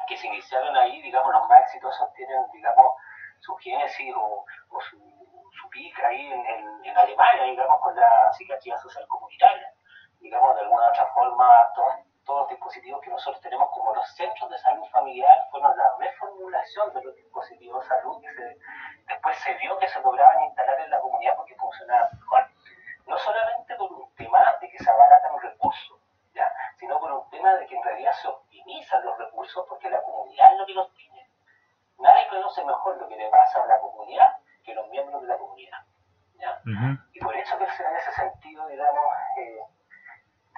que 0.07 0.17
se 0.17 0.27
iniciaron 0.27 0.75
ahí, 0.75 1.01
digamos, 1.01 1.31
los 1.31 1.47
más 1.47 1.61
exitosos 1.61 2.11
tienen, 2.13 2.49
digamos, 2.51 2.93
su 3.39 3.55
génesis 3.57 4.13
o, 4.15 4.45
o 4.69 4.81
su, 4.81 4.97
su 5.51 5.69
pica 5.69 6.07
ahí 6.07 6.27
en, 6.27 6.85
en, 6.85 6.97
Alemania, 6.97 7.43
digamos, 7.43 7.79
con 7.81 7.95
la 7.95 8.31
psiquiatría 8.33 8.77
social 8.77 9.07
comunitaria. 9.07 9.71
Digamos, 10.19 10.55
de 10.55 10.61
alguna 10.61 10.89
otra 10.89 11.07
forma, 11.13 11.69
todos, 11.75 11.95
todos 12.25 12.41
los 12.41 12.49
dispositivos 12.49 13.01
que 13.01 13.09
nosotros 13.09 13.41
tenemos 13.41 13.69
como 13.71 13.95
los 13.95 14.07
centros 14.15 14.49
de 14.49 14.57
salud 14.57 14.85
familiar 14.91 15.47
fueron 15.49 15.75
la 15.77 15.95
reformulación 15.97 16.93
de 16.93 17.03
los 17.03 17.15
dispositivos 17.15 17.83
de 17.83 17.87
salud 17.87 18.21
que 18.21 18.27
después 19.07 19.37
se 19.39 19.57
que 19.57 19.87
se 19.87 20.01
lograban 20.01 20.43
instalar 20.43 20.79
en 20.81 20.89
la 20.91 20.99
comunidad 20.99 21.35
porque 21.35 21.55
funcionaban 21.55 22.09
mejor. 22.13 22.47
No 23.07 23.17
solamente 23.17 23.75
por 23.75 23.91
un 23.91 24.13
tema 24.15 24.39
de 24.61 24.69
que 24.69 24.77
se 24.77 24.89
abaratan 24.89 25.33
los 25.33 25.41
recursos, 25.41 25.99
¿ya? 26.33 26.51
sino 26.77 26.99
por 26.99 27.11
un 27.11 27.29
tema 27.29 27.55
de 27.55 27.65
que 27.65 27.75
en 27.75 27.83
realidad 27.83 28.11
se 28.21 28.27
optimizan 28.27 29.03
los 29.03 29.17
recursos 29.17 29.65
porque 29.67 29.89
la 29.89 30.01
comunidad 30.03 30.51
es 30.53 30.59
lo 30.59 30.65
que 30.65 30.73
los 30.73 30.93
tiene. 30.93 31.27
Nadie 31.97 32.27
conoce 32.29 32.63
mejor 32.63 32.97
lo 32.97 33.07
que 33.07 33.15
le 33.15 33.29
pasa 33.29 33.63
a 33.63 33.67
la 33.67 33.79
comunidad 33.79 34.37
que 34.63 34.73
los 34.73 34.87
miembros 34.89 35.21
de 35.21 35.27
la 35.27 35.37
comunidad. 35.37 35.79
¿ya? 36.35 36.61
Y 37.13 37.19
por 37.19 37.35
eso 37.35 37.57
que 37.57 37.63
en 37.63 37.95
ese 37.95 38.11
sentido, 38.13 38.67
digamos, 38.67 39.05
eh, 39.37 39.59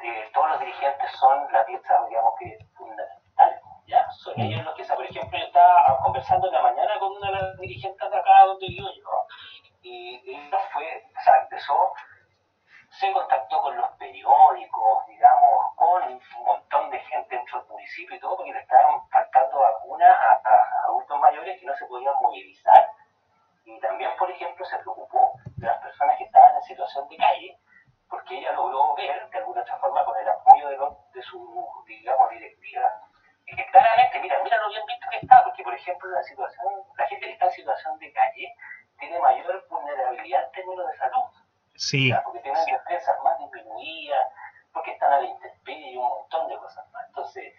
eh, 0.04 0.30
todos 0.34 0.50
los 0.50 0.60
dirigentes 0.60 1.12
son 1.12 1.52
la 1.52 1.66
pieza, 1.66 2.06
digamos, 2.08 2.34
que 2.40 2.58
fundamental. 2.76 3.62
¿ya? 3.88 4.10
Son 4.12 4.34
mm. 4.38 4.42
ellos 4.42 4.66
los 4.66 4.76
que, 4.76 4.84
por 4.84 5.06
ejemplo, 5.06 5.38
yo 5.38 5.46
estaba 5.46 5.98
conversando 6.04 6.48
en 6.48 6.54
la 6.54 6.62
mañana 6.62 7.00
con 7.00 7.16
una 7.16 7.28
de 7.28 7.34
las 7.34 7.58
dirigentes 7.60 8.10
de 8.10 8.18
acá 8.18 8.46
donde 8.46 8.68
vivo 8.68 8.88
yo, 8.96 9.26
y 9.84 10.22
ella 10.26 10.60
fue, 10.72 11.04
o 11.18 11.22
sea, 11.22 11.42
empezó, 11.42 11.94
se 12.90 13.12
contactó 13.14 13.62
con 13.62 13.76
los 13.76 13.90
periódicos, 13.98 15.08
digamos, 15.08 15.76
con 15.76 16.04
un 16.04 16.22
montón 16.46 16.90
de 16.92 17.00
gente 17.00 17.36
dentro 17.36 17.60
del 17.60 17.70
municipio 17.70 18.16
y 18.16 18.20
todo, 18.20 18.38
porque 18.38 18.54
le 18.54 18.60
estaban 18.60 19.08
faltando 19.10 19.60
vacunas 19.60 20.18
a, 20.18 20.34
a 20.34 20.86
adultos 20.86 21.20
mayores 21.20 21.60
que 21.60 21.66
no 21.66 21.76
se 21.76 21.86
podían 21.86 22.14
movilizar. 22.22 22.90
Y 23.66 23.80
también, 23.80 24.12
por 24.18 24.30
ejemplo, 24.30 24.66
se 24.66 24.78
preocupó 24.80 25.34
de 25.56 25.68
las 25.68 25.82
personas 25.82 26.18
que 26.18 26.26
estaban 26.26 26.56
en 26.56 26.62
situación 26.64 27.08
de 27.08 27.18
calle, 27.18 27.58
porque 28.10 28.38
ella 28.38 28.52
logró 28.54 28.94
ver, 28.96 29.30
de 29.30 29.38
alguna 29.38 29.62
otra 29.62 29.78
forma, 29.78 30.04
con 30.04 30.18
el 30.18 30.28
apoyo 30.28 30.68
de, 30.68 30.78
de 31.14 31.22
su, 31.24 31.84
digamos, 31.88 32.30
directiva, 32.30 33.02
y 33.46 33.56
que 33.56 33.66
claramente, 33.68 34.20
mira, 34.20 34.40
mira 34.44 34.58
lo 34.58 34.70
bien 34.70 34.86
visto 34.86 35.08
que 35.10 35.18
está, 35.18 35.44
porque, 35.44 35.64
por 35.64 35.74
ejemplo, 35.92 36.12
la 36.12 36.24
situación, 36.24 36.74
la 36.98 37.08
gente 37.08 37.26
que 37.26 37.34
está 37.34 37.46
en 37.46 37.52
situación 37.52 38.00
de 38.00 38.14
calle 38.14 38.56
tiene 39.00 39.20
mayor 39.20 39.66
vulnerabilidad 39.70 40.46
en 40.46 40.52
términos 40.52 40.88
de 40.92 40.98
salud. 40.98 41.24
Sí. 41.76 42.12
Porque 42.24 42.40
tienen 42.40 42.66
defensas 42.66 43.18
más 43.24 43.38
disminuidas, 43.40 44.34
porque 44.74 44.92
están 44.92 45.14
a 45.14 45.22
la 45.22 45.28
intemperie 45.28 45.92
y 45.92 45.98
un 45.98 46.08
montón 46.08 46.48
de 46.48 46.58
cosas 46.58 46.88
más. 46.92 47.08
Entonces, 47.08 47.54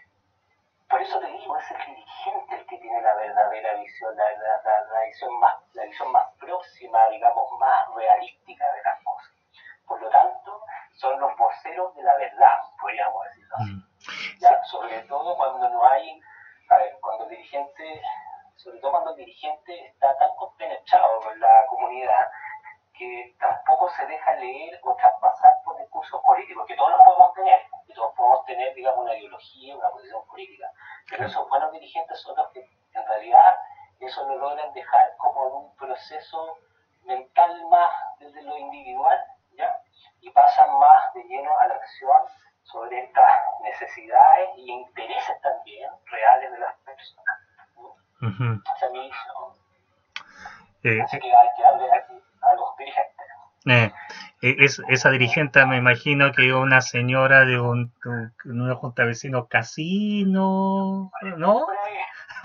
por 0.89 1.01
eso 1.01 1.19
te 1.21 1.27
digo, 1.27 1.57
es 1.57 1.71
el 1.71 1.87
dirigente 1.87 2.57
el 2.57 2.67
que 2.67 2.79
tiene 2.79 3.01
la 3.01 3.15
verdadera 3.15 3.75
visión, 3.75 4.17
la, 4.17 4.25
la, 4.31 4.85
la, 4.93 5.05
visión, 5.07 5.41
más, 5.41 5.55
la 5.75 5.85
visión 5.85 6.13
más 6.13 6.27
próxima, 6.39 7.09
digamos, 7.09 7.45
más 7.59 7.95
realística 7.95 8.65
de 8.73 8.83
las 8.83 9.03
cosas. 9.03 9.33
Por 9.87 10.01
lo 10.01 10.11
tanto, 10.11 10.63
son 10.95 11.19
los 11.21 11.37
voceros 11.37 11.95
de 11.97 12.03
la 12.03 12.15
verdad, 12.17 12.59
podríamos 12.81 13.25
decirlo 13.25 13.57
así. 13.57 13.71
Mm. 13.73 14.41
¿Ya? 14.41 14.65
Sobre 14.65 15.01
todo 15.03 15.37
cuando 15.37 15.69
no 15.69 15.85
hay, 15.87 16.21
a 16.69 16.77
ver, 16.77 16.97
cuando 17.01 17.25
el 17.25 17.31
dirigente, 17.31 18.03
sobre 18.57 18.79
todo 18.79 18.93
cuando 18.93 19.11
el 19.11 19.17
dirigente 19.17 19.87
está 19.87 20.17
tan 20.19 20.31
compenetrado 20.37 21.21
con 21.21 21.39
la 21.41 21.67
comunidad, 21.69 22.31
que 22.97 23.35
tampoco 23.41 23.89
se 23.91 24.07
deja 24.07 24.35
leer 24.35 24.79
o 24.83 24.95
traspasar 24.95 25.55
por 25.65 25.79
discursos 25.79 26.21
políticos, 26.23 26.67
que 26.67 26.77
todos 26.77 26.91
los 26.91 27.03
podemos 27.03 27.35
tener, 27.35 27.61
que 27.87 27.95
todos 27.95 28.15
podemos 28.15 28.45
tener, 28.45 28.75
digamos, 28.75 29.01
una 29.01 29.17
ideología, 29.17 29.77
una 29.77 29.91
posición 29.91 30.25
política, 30.27 30.71
pero 31.11 31.27
esos 31.27 31.49
buenos 31.49 31.73
dirigentes 31.73 32.21
son 32.21 32.37
los 32.37 32.49
que 32.53 32.61
en 32.61 33.07
realidad 33.07 33.57
eso 33.99 34.27
lo 34.29 34.37
logran 34.37 34.73
dejar 34.73 35.17
como 35.17 35.47
en 35.47 35.53
un 35.55 35.77
proceso 35.77 36.59
mental 37.05 37.65
más 37.71 37.93
desde 38.19 38.43
lo 38.43 38.57
individual 38.57 39.19
y 40.21 40.31
pasan 40.31 40.79
más 40.79 41.13
de 41.15 41.25
lleno 41.25 41.51
a 41.59 41.67
la 41.67 41.75
acción 41.75 42.23
sobre 42.63 43.05
estas 43.05 43.41
necesidades 43.63 44.51
y 44.57 44.71
intereses 44.71 45.41
también 45.43 45.91
reales 46.07 46.53
de 46.53 46.59
las 46.59 46.75
personas. 46.79 47.37
Esa 48.77 48.87
es 48.87 48.93
mi 48.93 49.01
visión. 49.01 49.63
Eh, 50.85 51.03
Así 51.03 51.19
que 51.19 51.35
hay 51.35 51.49
que 51.57 51.65
hablar 51.65 51.95
aquí 51.95 52.23
a 52.41 52.55
los 52.55 52.77
dirigentes. 52.77 53.27
Eh, 53.67 53.85
eh, 53.85 53.93
es, 54.43 54.83
esa 54.89 55.11
dirigente 55.11 55.65
me 55.67 55.77
imagino 55.77 56.33
que 56.33 56.53
una 56.53 56.81
señora 56.81 57.45
de 57.45 57.61
un, 57.61 57.93
un, 58.05 58.33
una 58.45 58.75
junta 58.75 59.03
de 59.03 59.09
vecinos 59.09 59.47
casino, 59.49 61.13
¿no? 61.37 61.67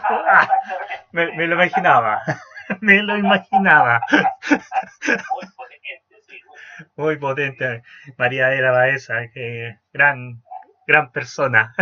Ah, 0.03 0.47
me, 1.11 1.35
me, 1.35 1.47
lo 1.47 1.55
imaginaba, 1.55 2.21
me 2.81 3.01
lo 3.01 3.17
imaginaba. 3.17 4.01
Muy 6.95 7.17
potente. 7.17 7.81
María 8.17 8.49
de 8.49 8.61
la 8.61 8.71
Baeza, 8.71 9.29
que 9.33 9.79
gran, 9.91 10.43
gran 10.85 11.11
persona. 11.11 11.73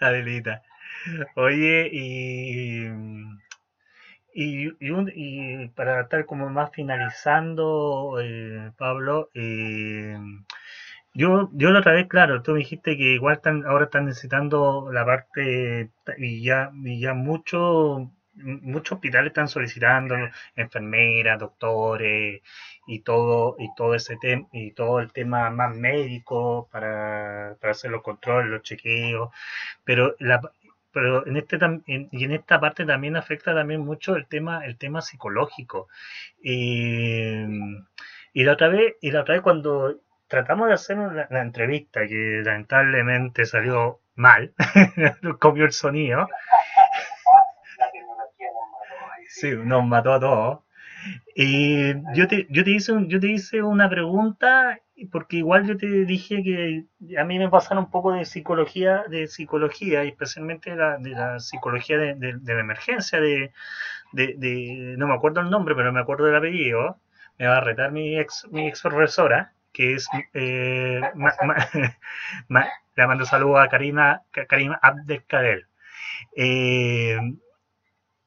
la 0.00 0.12
delita. 0.12 0.62
Oye, 1.36 1.88
y, 1.90 2.88
y, 4.40 4.76
y, 4.80 5.68
para 5.68 6.02
estar 6.02 6.24
como 6.26 6.48
más 6.48 6.70
finalizando, 6.72 8.18
eh, 8.22 8.70
Pablo, 8.76 9.30
eh, 9.34 10.16
yo, 11.14 11.50
yo 11.54 11.70
la 11.70 11.80
otra 11.80 11.92
vez, 11.92 12.06
claro, 12.08 12.42
tú 12.42 12.52
me 12.52 12.60
dijiste 12.60 12.96
que 12.96 13.14
igual 13.14 13.36
están, 13.36 13.64
ahora 13.66 13.86
están 13.86 14.06
necesitando 14.06 14.90
la 14.92 15.04
parte 15.04 15.90
y 16.18 16.42
ya, 16.44 16.70
y 16.84 17.00
ya 17.00 17.14
mucho 17.14 18.12
muchos 18.38 18.92
hospitales 18.92 19.30
están 19.30 19.48
solicitando 19.48 20.14
enfermeras, 20.56 21.38
doctores 21.40 22.42
y 22.86 23.00
todo 23.00 23.56
y 23.58 23.68
todo 23.74 23.94
ese 23.94 24.16
tema 24.16 24.46
y 24.52 24.72
todo 24.72 25.00
el 25.00 25.12
tema 25.12 25.50
más 25.50 25.74
médico 25.76 26.68
para, 26.70 27.56
hacer 27.62 27.90
los 27.90 28.02
controles, 28.02 28.50
los 28.50 28.62
chequeos, 28.62 29.30
pero 29.84 30.14
la 30.20 30.40
pero 31.00 31.26
en 31.26 31.36
este 31.36 31.58
y 31.86 32.24
en 32.24 32.32
esta 32.32 32.60
parte 32.60 32.84
también 32.84 33.16
afecta 33.16 33.54
también 33.54 33.80
mucho 33.80 34.16
el 34.16 34.26
tema 34.26 34.64
el 34.64 34.76
tema 34.76 35.00
psicológico 35.00 35.88
y 36.42 37.44
la 38.34 38.52
otra 38.52 38.68
vez 38.68 38.96
y 39.00 39.10
la 39.10 39.20
otra 39.20 39.34
vez 39.34 39.42
cuando 39.42 40.00
tratamos 40.26 40.68
de 40.68 40.74
hacer 40.74 40.98
la 41.30 41.42
entrevista 41.42 42.06
que 42.06 42.42
lamentablemente 42.44 43.46
salió 43.46 44.00
mal 44.14 44.52
comió 45.38 45.64
el 45.64 45.72
sonido 45.72 46.28
Sí, 49.28 49.52
nos 49.52 49.84
mató 49.84 50.14
a 50.14 50.20
todos. 50.20 50.58
Y 51.34 51.94
yo 52.14 52.28
te, 52.28 52.46
yo 52.50 52.64
te 52.64 52.70
hice 52.70 52.92
yo 53.06 53.20
te 53.20 53.28
hice 53.28 53.62
una 53.62 53.88
pregunta 53.88 54.78
porque 55.12 55.36
igual 55.36 55.66
yo 55.66 55.76
te 55.76 55.86
dije 56.04 56.42
que 56.42 57.16
a 57.18 57.24
mí 57.24 57.38
me 57.38 57.48
pasaron 57.48 57.84
un 57.84 57.90
poco 57.90 58.12
de 58.12 58.24
psicología, 58.24 59.04
de 59.08 59.28
psicología, 59.28 60.02
especialmente 60.02 60.74
la, 60.74 60.98
de 60.98 61.10
la 61.10 61.38
psicología 61.40 61.98
de, 61.98 62.40
la 62.42 62.60
emergencia, 62.60 63.20
de, 63.20 63.52
de, 64.12 64.94
no 64.98 65.06
me 65.06 65.14
acuerdo 65.14 65.40
el 65.40 65.50
nombre, 65.50 65.74
pero 65.74 65.92
me 65.92 66.00
acuerdo 66.00 66.24
del 66.26 66.36
apellido, 66.36 66.98
me 67.38 67.46
va 67.46 67.58
a 67.58 67.60
retar 67.60 67.92
mi 67.92 68.18
ex, 68.18 68.46
mi 68.50 68.66
ex 68.66 68.82
profesora, 68.82 69.52
que 69.72 69.94
es, 69.94 70.08
eh, 70.34 71.00
le 72.96 73.06
mando 73.06 73.24
saludos 73.24 73.60
a 73.60 73.68
Karina, 73.68 74.22
Karina 74.48 74.78
Abdelkader. 74.82 75.68
Eh, 76.34 77.18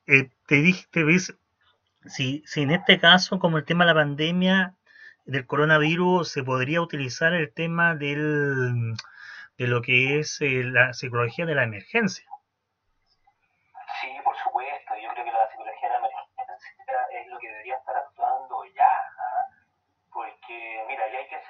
eh, 0.08 0.30
te 0.48 0.56
dije, 0.56 0.88
te 0.92 1.04
si, 2.06 2.44
si 2.46 2.62
en 2.64 2.72
este 2.72 3.00
caso, 3.00 3.40
como 3.40 3.58
el 3.58 3.66
tema 3.66 3.86
de 3.86 3.94
la 3.94 4.00
pandemia 4.00 4.76
del 5.26 5.46
coronavirus, 5.46 6.32
se 6.32 6.44
podría 6.44 6.82
utilizar 6.82 7.34
el 7.34 7.54
tema 7.54 7.96
del, 7.96 8.96
de 9.58 9.68
lo 9.68 9.82
que 9.82 10.20
es 10.20 10.40
la 10.42 10.94
psicología 10.94 11.46
de 11.46 11.56
la 11.56 11.64
emergencia. 11.64 12.26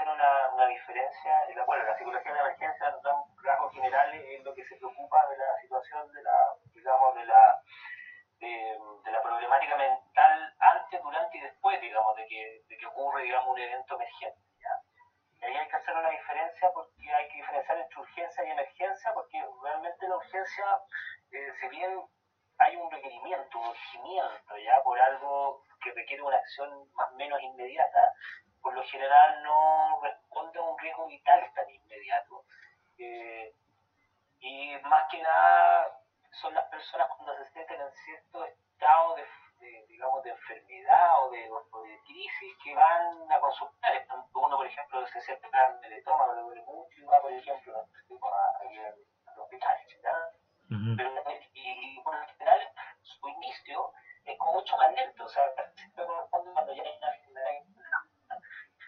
una, 0.09 0.67
diferencia. 0.67 1.31
La, 1.55 1.65
bueno, 1.65 1.83
la 1.83 1.97
psicología 1.97 2.33
de 2.33 2.39
emergencia, 2.39 2.87
en 2.87 3.43
rasgos 3.43 3.73
generales, 3.73 4.23
es 4.29 4.43
lo 4.43 4.53
que 4.53 4.65
se 4.65 4.75
preocupa 4.75 5.17
de 5.29 5.37
la 5.37 5.61
situación, 5.61 6.11
de 6.11 6.23
la, 6.23 6.37
digamos, 6.73 7.15
de 7.15 7.25
la, 7.25 7.61
de, 8.39 9.11
la 9.11 9.21
problemática 9.21 9.77
mental 9.77 10.00
antes, 10.59 11.01
durante 11.01 11.37
y 11.37 11.41
después, 11.41 11.81
digamos, 11.81 12.15
de 12.15 12.27
que, 12.27 12.63
de 12.67 12.77
que 12.77 12.85
ocurre, 12.85 13.23
digamos, 13.23 13.49
un 13.49 13.59
evento 13.59 13.95
emergente. 13.95 14.39
Y 15.41 15.45
ahí 15.45 15.57
hay 15.57 15.67
que 15.67 15.75
hacer 15.75 15.95
una 15.95 16.09
diferencia 16.09 16.71
porque 16.71 17.11
hay 17.11 17.27
que 17.29 17.37
diferenciar 17.37 17.77
entre 17.79 17.99
urgencia 17.99 18.45
y 18.45 18.51
emergencia, 18.51 19.11
porque 19.13 19.43
realmente 19.63 20.07
la 20.07 20.17
urgencia, 20.17 20.65
eh, 21.31 21.53
si 21.59 21.67
bien 21.69 21.99
hay 22.59 22.75
un 22.75 22.91
requerimiento, 22.91 23.59
un 23.59 23.67
urgimiento, 23.69 24.57
ya 24.57 24.83
por 24.83 24.99
algo 24.99 25.63
que 25.83 25.91
requiere 25.93 26.21
una 26.21 26.37
acción 26.37 26.87
más 26.93 27.11
o 27.11 27.15
menos 27.15 27.41
inmediata, 27.41 28.13
por 28.61 28.75
lo 28.75 28.83
general 28.83 29.41
no 29.41 29.99
responde 30.03 30.59
a 30.59 30.61
un 30.61 30.77
riesgo 30.77 31.07
vital 31.07 31.51
tan 31.55 31.69
inmediato. 31.69 32.45
Eh, 32.99 33.55
y 34.41 34.77
más 34.83 35.09
que 35.09 35.21
nada 35.23 36.01
son 36.33 36.53
las 36.53 36.65
personas 36.65 37.07
cuando 37.07 37.35
se 37.37 37.51
sienten 37.51 37.81
en 37.81 37.91
cierto 37.93 38.45
estado 38.45 39.15
de, 39.15 39.25
digamos, 39.87 40.23
de 40.23 40.31
enfermedad 40.31 41.23
o 41.23 41.29
de, 41.29 41.49
crisis 42.05 42.57
que 42.63 42.75
van 42.75 43.31
a 43.31 43.39
consultar. 43.39 44.05
Uno, 44.33 44.57
por 44.57 44.65
ejemplo, 44.65 45.05
se 45.07 45.21
siente 45.21 45.49
grande 45.49 45.89
de 45.89 45.97
estómago, 45.97 46.33
le 46.33 46.41
duele 46.41 46.61
mucho 46.63 46.99
y 46.99 47.03
va, 47.03 47.21
por 47.21 47.31
ejemplo, 47.31 47.77
a, 47.77 48.63
los 48.63 49.37
hospitales. 49.37 49.87
Pero, 50.97 51.11
y, 51.53 52.01
por 52.03 52.15
lo 52.15 52.25
general, 52.27 52.59
su 53.01 53.27
inicio 53.27 53.91
es 54.25 54.37
con 54.37 54.53
mucho 54.53 54.77
más 54.77 54.93
lento. 54.93 55.25
O 55.25 55.29
sea, 55.29 55.43
cuando 56.29 56.73
ya 56.73 56.83
hay 56.83 56.97
una 56.99 57.41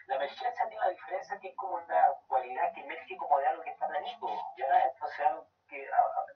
la 0.06 0.16
emergencia 0.16 0.68
tiene 0.68 0.76
una 0.76 0.90
diferencia 0.90 1.38
que 1.40 1.48
es 1.48 1.56
como 1.56 1.76
una 1.76 2.08
cualidad 2.26 2.72
que 2.74 2.80
emerge 2.80 3.16
como 3.16 3.38
de 3.38 3.46
algo 3.46 3.62
que 3.62 3.70
está 3.70 3.88
planito, 3.88 4.26
¿ya? 4.56 4.84
Entonces 4.84 5.26
algo 5.26 5.46
que 5.68 5.88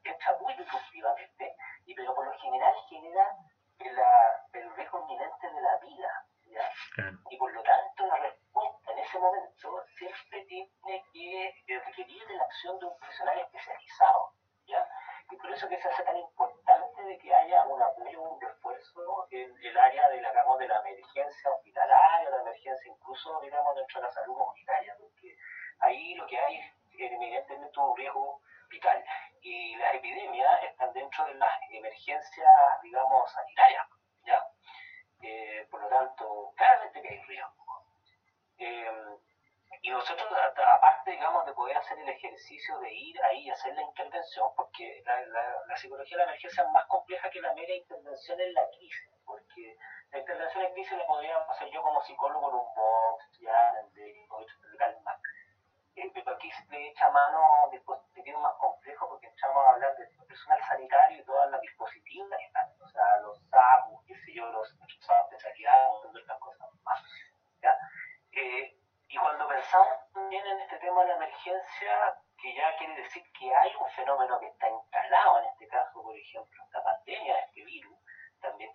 está 0.05 0.39
muy 0.41 0.55
disruptivamente, 0.55 1.57
y 1.85 1.95
pero 1.95 2.15
por 2.15 2.27
lo 2.27 2.39
general 2.39 2.75
genera 2.89 3.37
el 4.53 4.75
riesgo 4.75 5.01
inminente 5.03 5.51
de 5.51 5.61
la 5.61 5.77
vida, 5.79 6.27
¿ya? 6.47 7.13
Y 7.31 7.37
por 7.37 7.53
lo 7.53 7.63
tanto 7.63 8.07
la 8.07 8.17
respuesta 8.17 8.93
en 8.93 8.99
ese 8.99 9.19
momento 9.19 9.85
siempre 9.99 10.45
tiene 10.47 11.55
que 11.67 11.79
requerir 11.85 12.27
de 12.27 12.37
la 12.37 12.45
acción 12.45 12.79
de 12.79 12.87
un 12.87 12.99
profesional 12.99 13.39
especializado, 13.39 14.33
¿ya? 14.67 14.89
Y 15.31 15.37
por 15.37 15.51
eso 15.53 15.69
que 15.69 15.81
se 15.81 15.89
hace 15.89 16.03
tan 16.05 16.17
importante 16.17 17.03
de 17.03 17.19
que 17.19 17.35
haya 17.35 17.65
un 17.67 17.83
apoyo, 17.83 18.23
un 18.23 18.41
refuerzo 18.41 19.27
en 19.31 19.55
el 19.63 19.77
área 19.77 20.09
de 20.09 20.23
la, 20.23 20.31
digamos, 20.31 20.59
de 20.59 20.69
la 20.69 20.81
emergencia 20.81 21.51
hospitalaria, 21.51 22.31
la 22.31 22.41
emergencia 22.41 22.91
incluso, 22.91 23.39
digamos, 23.41 23.77
dentro 23.77 24.01
de 24.01 24.07
la 24.07 24.13
salud 24.13 24.37
comunitaria, 24.37 24.97
porque 24.99 25.37
ahí 25.81 26.15
lo 26.15 26.27
que 26.27 26.39
hay 26.39 26.59
es 26.59 27.13
evidentemente 27.13 27.79
un 27.79 27.97
riesgo 27.97 28.41
vital. 28.71 29.05
Y 29.43 29.77
las 29.77 29.95
epidemias 29.95 30.63
están 30.65 30.93
dentro 30.95 31.25
de 31.27 31.35
las 31.35 31.53
emergencias, 31.71 32.83
digamos, 32.83 33.31
sanitarias, 33.31 33.87
¿ya? 34.25 34.43
Eh, 35.21 35.67
por 35.71 35.83
lo 35.83 35.89
tanto, 35.89 36.53
claramente 36.57 37.03
que 37.03 37.09
hay 37.09 37.23
riesgo. 37.25 37.85
Eh, 38.59 39.19
y 39.83 39.91
nosotros, 39.91 40.29
aparte, 40.33 41.13
digamos, 41.13 41.47
de 41.47 41.53
poder 41.53 41.77
hacer 41.77 41.99
el 41.99 42.09
ejercicio 42.09 42.79
de 42.81 42.93
ir 42.93 43.23
ahí 43.23 43.45
y 43.45 43.51
hacer 43.51 43.75
la 43.75 43.83
intervención, 43.83 44.49
porque 44.57 45.03
la, 45.05 45.21
la, 45.67 45.77
psicología 45.77 46.17
de 46.17 46.25
la 46.25 46.31
emergencia 46.31 46.65
es 46.65 46.71
más 46.71 46.87
compleja 46.87 47.31
que 47.31 47.41
la 47.41 47.55
mera 47.55 47.75
intervención 47.75 48.41
en 48.41 48.55
la 48.55 48.69
crisis, 48.71 49.11
porque 49.25 49.77
la 50.11 50.19
intervención 50.19 50.65
en 50.65 50.73
crisis 50.73 50.99
la 50.99 51.07
podría 51.07 51.37
hacer 51.37 51.71
yo 51.71 51.83
como 51.83 52.03
psicólogo 52.69 52.69
en 52.69 52.69
un 52.69 52.75
box, 52.75 53.41
ya, 53.41 53.73
de, 53.95 54.29
calma. 54.79 55.21
Eh, 55.97 56.11
pero 56.15 56.31
aquí 56.31 56.51
se 56.51 56.65
le 56.71 56.89
echa 56.89 57.11
mano 57.11 57.69
dispositivos 57.73 58.41
más 58.43 58.55
complejos 58.55 59.09
porque 59.09 59.27
echamos 59.27 59.65
a 59.65 59.71
hablar 59.71 59.97
del 59.97 60.09
personal 60.27 60.61
sanitario 60.63 61.19
y 61.19 61.25
todas 61.25 61.51
las 61.51 61.61
dispositivos 61.61 62.31
que 62.31 62.45
están, 62.45 62.69
o 62.81 62.89
sea, 62.89 63.17
los 63.23 63.41
SAPU, 63.51 64.05
qué 64.07 64.15
sé 64.15 64.33
yo, 64.33 64.47
los 64.53 64.69
SAPU 65.01 65.35
especializados, 65.35 66.03
todas 66.03 66.17
estas 66.23 66.39
cosas 66.39 66.69
más. 66.85 67.03
¿ya? 67.63 67.77
Eh, 68.33 68.79
y 69.09 69.17
cuando 69.17 69.49
pensamos 69.49 69.89
también 70.13 70.47
en 70.47 70.61
este 70.61 70.79
tema 70.79 71.03
de 71.03 71.09
la 71.09 71.17
emergencia, 71.17 72.15
que 72.41 72.55
ya 72.55 72.77
quiere 72.77 72.95
decir 73.03 73.25
que 73.33 73.53
hay 73.53 73.75
un 73.75 73.91
fenómeno 73.91 74.39
que 74.39 74.47
está 74.47 74.69
instalado, 74.71 75.41
en 75.41 75.47
este 75.47 75.67
caso, 75.67 76.01
por 76.01 76.17
ejemplo, 76.17 76.65
esta 76.65 76.85
pandemia, 76.85 77.41
este 77.41 77.65
virus, 77.65 77.99
también 78.41 78.73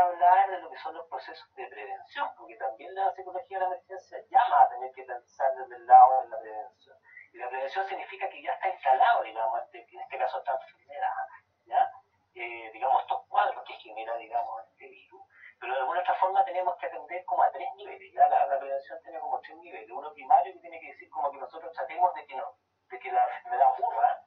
hablar 0.00 0.50
de 0.50 0.58
lo 0.60 0.70
que 0.70 0.78
son 0.78 0.94
los 0.94 1.06
procesos 1.08 1.54
de 1.54 1.66
prevención, 1.66 2.28
porque 2.36 2.56
también 2.56 2.94
la 2.94 3.12
psicología 3.12 3.58
de 3.58 3.64
la 3.64 3.74
emergencia 3.74 4.18
llama 4.30 4.62
a 4.62 4.68
tener 4.68 4.92
que 4.92 5.04
pensar 5.04 5.54
desde 5.54 5.76
el 5.76 5.86
lado 5.86 6.22
de 6.22 6.28
la 6.28 6.38
prevención. 6.38 6.96
Y 7.32 7.38
la 7.38 7.48
prevención 7.48 7.86
significa 7.86 8.28
que 8.28 8.42
ya 8.42 8.52
está 8.52 8.68
instalado, 8.68 9.22
digamos, 9.22 9.62
este, 9.62 9.86
en 9.94 10.00
este 10.00 10.18
caso 10.18 10.38
esta 10.38 10.52
enfermedad, 10.52 11.12
¿ya? 11.66 11.90
Eh, 12.34 12.70
digamos, 12.72 13.02
estos 13.02 13.26
cuadros 13.28 13.64
que 13.64 13.74
genera, 13.74 14.16
digamos, 14.16 14.62
este 14.68 14.88
virus 14.88 15.22
pero 15.62 15.74
de 15.74 15.80
alguna 15.80 16.00
otra 16.00 16.14
forma 16.14 16.44
tenemos 16.44 16.76
que 16.76 16.86
atender 16.86 17.24
como 17.24 17.44
a 17.44 17.52
tres 17.52 17.68
niveles. 17.76 18.12
Ya 18.12 18.26
la, 18.26 18.58
prevención 18.58 19.00
tiene 19.04 19.20
como 19.20 19.38
tres 19.40 19.56
niveles. 19.58 19.88
Uno 19.92 20.12
primario 20.12 20.52
que 20.54 20.58
tiene 20.58 20.80
que 20.80 20.88
decir 20.88 21.08
como 21.08 21.30
que 21.30 21.38
nosotros 21.38 21.72
tratemos 21.72 22.12
de 22.14 22.26
que, 22.26 22.34
no, 22.34 22.56
de 22.90 22.98
que 22.98 23.12
la 23.12 23.24
enfermedad 23.24 23.68
ocurra. 23.68 24.20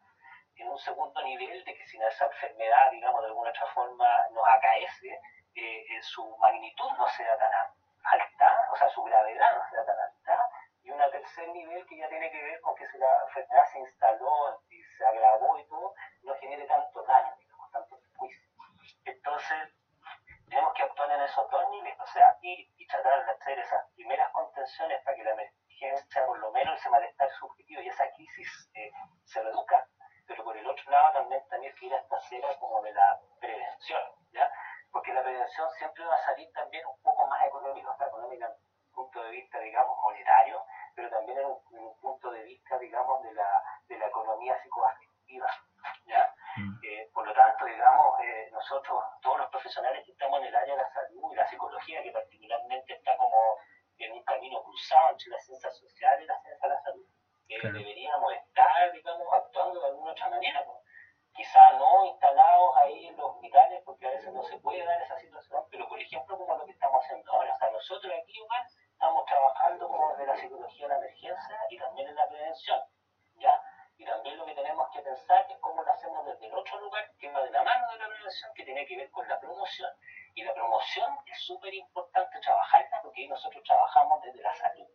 En 0.56 0.70
un 0.70 0.80
segundo 0.80 1.22
nivel 1.24 1.62
de 1.66 1.76
que 1.76 1.86
si 1.88 2.02
esa 2.02 2.28
enfermedad, 2.28 2.90
digamos, 2.92 3.20
de 3.20 3.28
alguna 3.28 3.50
otra 3.50 3.68
forma 3.74 4.08
nos 4.32 4.48
acaece, 4.48 5.20
eh, 5.56 6.02
su 6.04 6.26
magnitud 6.38 6.90
no 6.98 7.06
sea 7.10 7.38
tan 7.38 7.52
alta, 8.04 8.70
o 8.72 8.78
sea, 8.78 8.88
su 8.88 9.04
gravedad 9.04 9.58
no 9.58 9.70
sea 9.70 9.86
tan 9.86 10.00
alta. 10.00 10.50
Y 10.84 10.92
un 10.92 11.00
tercer 11.12 11.50
nivel 11.50 11.86
que 11.86 11.98
ya 11.98 12.08
tiene 12.08 12.32
que 12.32 12.42
ver 12.42 12.62
con 12.62 12.76
que 12.76 12.88
si 12.88 12.98
la 12.98 13.10
enfermedad 13.28 13.66
se 13.74 13.80
instaló 13.80 14.62
y 14.70 14.82
se 14.82 15.06
agravó 15.06 15.60
y 15.60 15.68
todo, 15.68 15.94
no 16.24 16.34
genere 16.36 16.66
tanto 16.66 17.04
daño, 17.04 17.36
digamos, 17.38 17.72
tanto 17.74 18.00
juicio. 18.16 18.50
Entonces, 19.04 19.76
tenemos 20.50 20.74
que 20.74 20.84
actuar 20.84 21.12
en 21.12 21.22
esos 21.22 21.50
dos 21.50 21.70
niveles, 21.70 22.00
o 22.00 22.08
sea, 22.08 22.38
ir 22.42 22.70
y 22.78 22.88
tratar 22.88 23.26
de 23.26 23.32
hacer 23.32 23.60
esas 23.60 23.84
primeras 23.96 24.32
contenciones 24.32 25.02
para 25.04 25.18
que 25.18 25.24
la 25.24 25.32
emergencia, 25.32 26.26
por 26.26 26.40
lo 26.40 26.52
menos 26.52 26.65
ese 26.76 26.90
malestar 26.90 27.30
subjetivo 27.32 27.82
y 27.82 27.88
esa 27.88 28.10
crisis 28.12 28.70
eh, 28.74 28.92
se 29.24 29.42
reduzca, 29.42 29.88
pero 30.28 30.44
por 30.44 30.58
el 30.58 30.68
otro 30.68 30.92
lado 30.92 31.14
también 31.14 31.42
tener 31.50 31.74
que 31.76 31.86
ir 31.86 31.94
a 31.94 32.00
esta 32.00 32.20
cera 32.22 32.56
como 32.60 32.82
de 32.82 32.94
la 32.94 33.20
prevención, 33.40 34.02
¿ya? 34.32 34.52
Porque 34.92 35.14
la 35.14 35.24
prevención 35.24 35.70
siempre 35.78 36.06
va 36.06 36.16
a 36.16 36.26
salir 36.26 36.52
también 36.54 36.86
un 36.86 37.02
poco 37.02 37.28
más 37.28 37.46
económica, 37.46 37.90
o 37.92 37.98
sea, 37.98 38.08
económica 38.08 38.48
desde 38.48 38.64
un 38.64 38.92
punto 38.94 39.24
de 39.24 39.32
vista, 39.32 39.60
digamos, 39.60 39.98
monetario, 40.02 40.64
pero 40.96 41.10
también 41.10 41.38
en 41.40 41.46
un, 41.46 42.00
punto 42.02 42.32
de 42.32 42.44
vista, 42.44 42.78
digamos, 42.78 43.22
de 43.24 43.34
la, 43.34 43.64
de 43.88 43.98
la 43.98 44.08
economía 44.08 44.58
psicoafectiva, 44.62 45.48
¿ya? 46.06 46.34
Mm. 46.58 46.80
Eh, 46.84 47.10
por 47.14 47.28
lo 47.28 47.34
tanto, 47.34 47.66
digamos, 47.66 48.20
eh, 48.22 48.50
nosotros, 48.52 49.04
todos 49.22 49.40
los 49.40 49.50
profesionales 49.50 50.06
que 50.06 50.12
estamos 50.12 50.40
en 50.40 50.46
el 50.46 50.56
área 50.56 50.76
de 50.76 50.82
la 50.82 50.94
salud 50.94 51.32
y 51.32 51.36
la 51.36 51.48
psicología, 51.48 52.02
que 52.02 52.12
particularmente 52.12 52.94
está 52.94 53.18
como 53.18 53.58
en 53.98 54.12
un 54.12 54.24
camino 54.24 54.62
cruzado 54.64 55.12
entre 55.12 55.30
la 55.30 55.40
ciencia 55.40 55.72
social 55.72 56.22
y 56.22 56.26
la 56.26 56.40
ciencia 56.42 56.68
de 56.68 56.76
la 56.76 56.82
salud, 56.82 57.06
eh, 57.48 57.60
deberíamos 57.62 58.34
estar, 58.34 58.92
digamos, 58.92 59.28
actuando 59.34 59.80
de 59.80 59.88
alguna 59.88 60.12
otra 60.12 60.30
manera. 60.30 60.64
Pues. 60.66 60.78
Quizá 61.36 61.60
no 61.78 62.06
instalados 62.06 62.78
ahí 62.78 63.08
en 63.08 63.18
los 63.18 63.32
hospitales, 63.32 63.82
porque 63.86 64.08
a 64.08 64.12
veces 64.12 64.34
no 64.34 64.42
se 64.44 64.58
puede 64.60 64.86
dar 64.86 65.02
esa 65.02 65.20
situación, 65.20 65.66
pero 65.70 65.88
por 65.90 66.00
ejemplo, 66.00 66.38
como 66.38 66.56
lo 66.56 66.66
que 66.66 66.72
estamos 66.72 67.04
haciendo 67.04 67.30
ahora. 67.34 67.54
O 67.54 67.58
sea, 67.58 67.70
nosotros 67.72 68.14
aquí 68.24 68.38
igual 68.38 68.64
estamos 68.92 69.26
trabajando 69.26 69.88
como 69.88 70.12
desde 70.12 70.26
la 70.26 70.36
psicología 70.38 70.88
de 70.88 70.94
la 70.94 71.00
emergencia 71.00 71.60
y 71.70 71.78
también 71.78 72.08
en 72.08 72.16
la 72.16 72.28
prevención. 72.28 72.80
¿ya? 73.36 73.62
Y 73.98 74.06
también 74.06 74.38
lo 74.38 74.46
que 74.46 74.56
tenemos 74.56 74.90
que 74.92 75.02
pensar 75.02 75.46
es 75.50 75.58
cómo 75.60 75.82
lo 75.82 75.92
hacemos 75.92 76.26
desde 76.26 76.48
el 76.48 76.54
otro 76.54 76.80
lugar, 76.80 77.10
que 77.18 77.32
va 77.32 77.42
de 77.44 77.52
la 77.52 77.64
mano 77.64 77.92
de 77.92 77.98
la 77.98 78.08
prevención, 78.08 78.54
que 78.54 78.64
tiene 78.66 78.86
que 78.86 78.98
ver 78.98 79.10
con 79.12 79.28
la 79.28 79.40
promoción. 79.40 79.92
Y 80.34 80.44
la 80.44 80.54
promoción 80.54 81.18
es 81.26 81.40
súper 81.46 81.74
importante 81.74 82.40
trabajarla 82.40 83.02
porque 83.02 83.22
ahí 83.22 83.28
nosotros 83.28 83.64
trabajamos 83.64 84.22
desde 84.22 84.42
la 84.42 84.54
salud. 84.54 84.88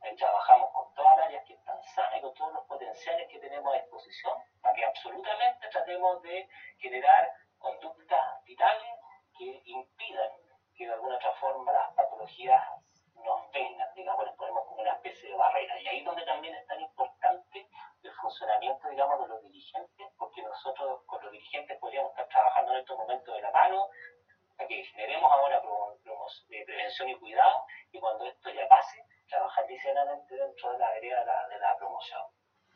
Ahí 0.00 0.16
trabajamos 0.16 0.70
con 0.72 0.94
todas 0.94 1.16
las 1.18 1.26
áreas 1.26 1.44
que 1.46 1.52
están 1.52 1.82
sanas 1.82 2.18
y 2.18 2.20
con 2.22 2.34
todos 2.34 2.54
los 2.54 2.64
potenciales 2.64 3.28
que 3.28 3.38
tenemos 3.38 3.74
a 3.74 3.78
disposición 3.78 4.38
para 4.62 4.74
que 4.74 4.84
absolutamente 4.86 5.68
tratemos 5.68 6.22
de 6.22 6.48
generar 6.78 7.30
conductas 7.58 8.44
vitales 8.44 8.90
que 9.36 9.60
impidan 9.66 10.30
que 10.74 10.86
de 10.86 10.92
alguna 10.94 11.16
otra 11.16 11.32
forma 11.34 11.70
las 11.72 11.92
patologías 11.92 12.62
nos 13.22 13.50
vengan, 13.52 13.94
digamos, 13.94 14.24
les 14.24 14.34
ponemos 14.36 14.64
como 14.66 14.80
una 14.80 14.92
especie 14.92 15.28
de 15.28 15.36
ahí 15.88 15.98
es 15.98 16.04
donde 16.04 16.24
también 16.24 16.54
es 16.54 16.66
tan 16.66 16.80
importante 16.80 17.68
el 18.02 18.12
funcionamiento, 18.14 18.88
digamos, 18.88 19.20
de 19.20 19.28
los 19.28 19.42
dirigentes, 19.42 20.06
porque 20.18 20.42
nosotros 20.42 21.02
con 21.06 21.22
los 21.22 21.32
dirigentes 21.32 21.78
podríamos 21.78 22.10
estar 22.12 22.28
trabajando 22.28 22.72
en 22.72 22.78
estos 22.78 22.96
momentos 22.96 23.34
de 23.34 23.42
la 23.42 23.50
mano, 23.50 23.88
para 24.56 24.68
que 24.68 24.84
generemos 24.84 25.30
ahora 25.30 25.62
de 26.48 26.64
prevención 26.64 27.08
y 27.08 27.14
cuidado, 27.18 27.64
y 27.92 28.00
cuando 28.00 28.24
esto 28.24 28.50
ya 28.50 28.68
pase, 28.68 29.04
trabajar 29.28 29.66
ligeramente 29.68 30.34
dentro 30.34 30.72
de 30.72 30.78
la 30.78 30.88
área 30.88 31.20
de 31.20 31.26
la, 31.26 31.48
de 31.48 31.58
la 31.58 31.76
promoción 31.76 32.22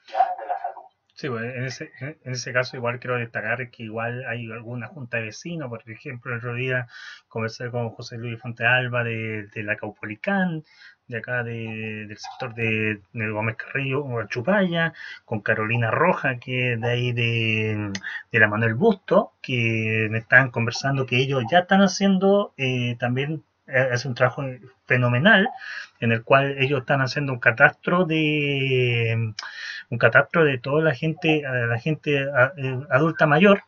¿ya? 0.09 0.35
de 0.37 0.47
la 0.47 0.59
salud. 0.61 0.85
Sí, 1.25 1.31
pues 1.31 1.57
en 1.57 1.65
ese, 1.65 1.91
en 2.01 2.33
ese 2.33 2.53
caso 2.53 2.77
igual 2.77 3.01
quiero 3.01 3.17
destacar 3.17 3.71
que 3.71 3.83
igual 3.85 4.27
hay 4.27 4.51
alguna 4.53 4.89
junta 4.89 5.17
de 5.17 5.25
vecinos, 5.25 5.71
por 5.71 5.81
ejemplo, 5.91 6.31
el 6.33 6.37
otro 6.37 6.55
día 6.55 6.87
conversé 7.29 7.71
con 7.71 7.89
José 7.89 8.19
Luis 8.19 8.39
Fontealba 8.39 9.05
de, 9.05 9.47
de 9.47 9.63
la 9.63 9.77
Caupolicán, 9.77 10.65
de 11.09 11.17
acá 11.17 11.43
de, 11.43 12.05
del 12.07 12.19
sector 12.19 12.55
de, 12.55 13.01
Gómez 13.15 13.57
Carrillo, 13.57 14.05
Chupaya, 14.29 14.93
con 15.25 15.41
Carolina 15.41 15.91
Roja, 15.91 16.39
que 16.39 16.75
es 16.75 16.81
de 16.83 16.91
ahí 16.91 17.13
de, 17.13 17.91
de 18.31 18.39
la 18.39 18.49
Manuel 18.49 18.75
Busto, 18.75 19.33
que 19.41 20.09
me 20.11 20.19
están 20.19 20.51
conversando 20.51 21.07
que 21.07 21.17
ellos 21.17 21.43
ya 21.51 21.61
están 21.61 21.81
haciendo 21.81 22.53
eh, 22.59 22.97
también 22.99 23.43
es 23.67 24.05
un 24.05 24.15
trabajo 24.15 24.43
fenomenal 24.87 25.49
en 26.01 26.13
el 26.13 26.23
cual 26.23 26.57
ellos 26.59 26.81
están 26.81 27.01
haciendo 27.01 27.33
un 27.33 27.41
catastro 27.41 28.05
de 28.05 29.35
un 29.91 29.99
catastro 29.99 30.45
de 30.45 30.59
toda 30.59 30.83
la 30.83 30.95
gente 30.95 31.43
la 31.43 31.79
gente 31.79 32.23
eh, 32.23 32.79
adulta 32.91 33.27
mayor 33.27 33.63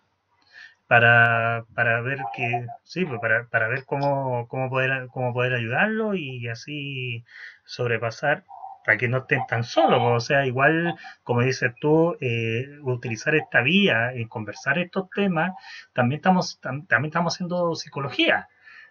para, 0.87 1.65
para 1.75 2.01
ver 2.01 2.19
que 2.35 2.67
sí 2.85 3.05
pues 3.05 3.21
para, 3.21 3.47
para 3.47 3.69
ver 3.69 3.85
cómo, 3.85 4.47
cómo 4.49 4.71
poder 4.71 5.09
cómo 5.13 5.33
poder 5.33 5.55
ayudarlo 5.55 6.15
y 6.15 6.49
así 6.49 7.25
sobrepasar 7.65 8.45
para 8.85 8.99
que 8.99 9.09
no 9.09 9.19
estén 9.19 9.41
tan 9.49 9.65
solos 9.65 10.01
o 10.03 10.21
sea 10.21 10.47
igual 10.47 10.95
como 11.25 11.43
dices 11.43 11.73
tú 11.81 12.17
eh, 12.21 12.79
utilizar 12.83 13.35
esta 13.35 13.63
vía 13.63 14.15
y 14.15 14.27
conversar 14.27 14.79
estos 14.79 15.11
temas 15.11 15.53
también 15.93 16.19
estamos 16.19 16.61
también 16.61 17.07
estamos 17.07 17.35
haciendo 17.35 17.75
psicología 17.75 18.49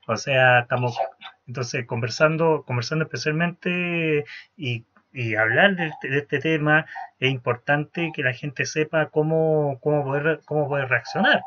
o 0.08 0.16
sea, 0.18 0.60
estamos 0.60 1.00
entonces 1.48 1.86
conversando, 1.86 2.64
conversando 2.66 3.06
especialmente 3.06 4.26
y, 4.58 4.86
y 5.14 5.36
hablar 5.36 5.76
de 5.76 5.88
este, 5.88 6.10
de 6.10 6.20
este, 6.20 6.40
tema, 6.40 6.86
es 7.20 7.32
importante 7.32 8.12
que 8.14 8.24
la 8.24 8.34
gente 8.34 8.66
sepa 8.66 9.10
cómo, 9.10 9.80
cómo, 9.82 10.04
poder, 10.04 10.42
cómo 10.46 10.68
poder 10.68 10.90
reaccionar. 10.90 11.42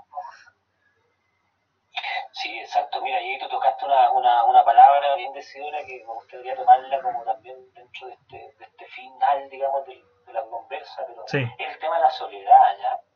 Sí, 2.33 2.57
exacto. 2.59 3.03
Mira, 3.03 3.21
y 3.21 3.31
ahí 3.31 3.39
tú 3.41 3.49
tocaste 3.49 3.85
una, 3.85 4.13
una, 4.13 4.45
una 4.45 4.65
palabra 4.65 5.17
bien 5.17 5.33
decidora 5.33 5.79
que 5.85 6.05
me 6.07 6.15
gustaría 6.15 6.55
tomarla 6.55 7.01
como 7.03 7.25
también 7.25 7.57
dentro 7.75 8.07
de 8.07 8.15
este, 8.15 8.37
de 8.37 8.65
este 8.65 8.87
final, 8.87 9.51
digamos, 9.51 9.85
de, 9.87 10.05
de 10.27 10.33
la 10.33 10.43
conversa, 10.43 11.05
pero 11.07 11.25
sí. 11.27 11.39
es 11.59 11.69
el 11.75 11.79
tema 11.81 11.97
de 11.97 12.03
la 12.03 12.11
soledad, 12.11 12.79
¿ya? 12.81 13.08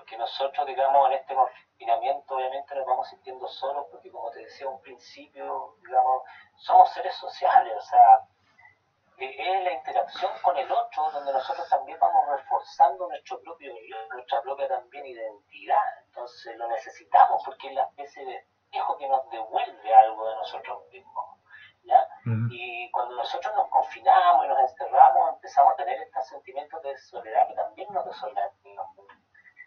Porque 0.00 0.16
nosotros, 0.16 0.66
digamos, 0.66 1.08
en 1.08 1.12
este 1.12 1.34
confinamiento 1.34 2.34
obviamente 2.34 2.74
nos 2.74 2.86
vamos 2.86 3.06
sintiendo 3.10 3.46
solos 3.46 3.84
porque 3.90 4.10
como 4.10 4.30
te 4.30 4.38
decía 4.38 4.66
un 4.66 4.80
principio, 4.80 5.74
digamos, 5.84 6.22
somos 6.56 6.90
seres 6.90 7.14
sociales, 7.16 7.74
o 7.76 7.82
sea, 7.82 8.26
es 9.18 9.62
la 9.62 9.72
interacción 9.74 10.32
con 10.42 10.56
el 10.56 10.72
otro 10.72 11.10
donde 11.10 11.34
nosotros 11.34 11.68
también 11.68 11.98
vamos 12.00 12.26
reforzando 12.28 13.08
nuestro 13.08 13.42
propio 13.42 13.74
nuestra 14.10 14.40
propia 14.40 14.68
también 14.68 15.04
identidad. 15.04 15.76
Entonces 16.06 16.56
lo 16.56 16.66
necesitamos 16.68 17.42
porque 17.44 17.68
es 17.68 17.74
la 17.74 17.82
especie 17.82 18.24
de 18.24 18.36
espejo 18.36 18.96
que 18.96 19.06
nos 19.06 19.28
devuelve 19.28 19.94
algo 19.96 20.30
de 20.30 20.36
nosotros 20.36 20.88
mismos. 20.90 21.26
¿ya? 21.84 22.08
Y 22.50 22.90
cuando 22.90 23.16
nosotros 23.16 23.54
nos 23.54 23.68
confinamos 23.68 24.46
y 24.46 24.48
nos 24.48 24.60
encerramos, 24.60 25.34
empezamos 25.34 25.74
a 25.74 25.76
tener 25.76 26.00
estos 26.00 26.26
sentimientos 26.26 26.82
de 26.82 26.96
soledad 26.96 27.48
que 27.48 27.54
también 27.54 27.92
nos 27.92 28.06
desolan. 28.06 28.48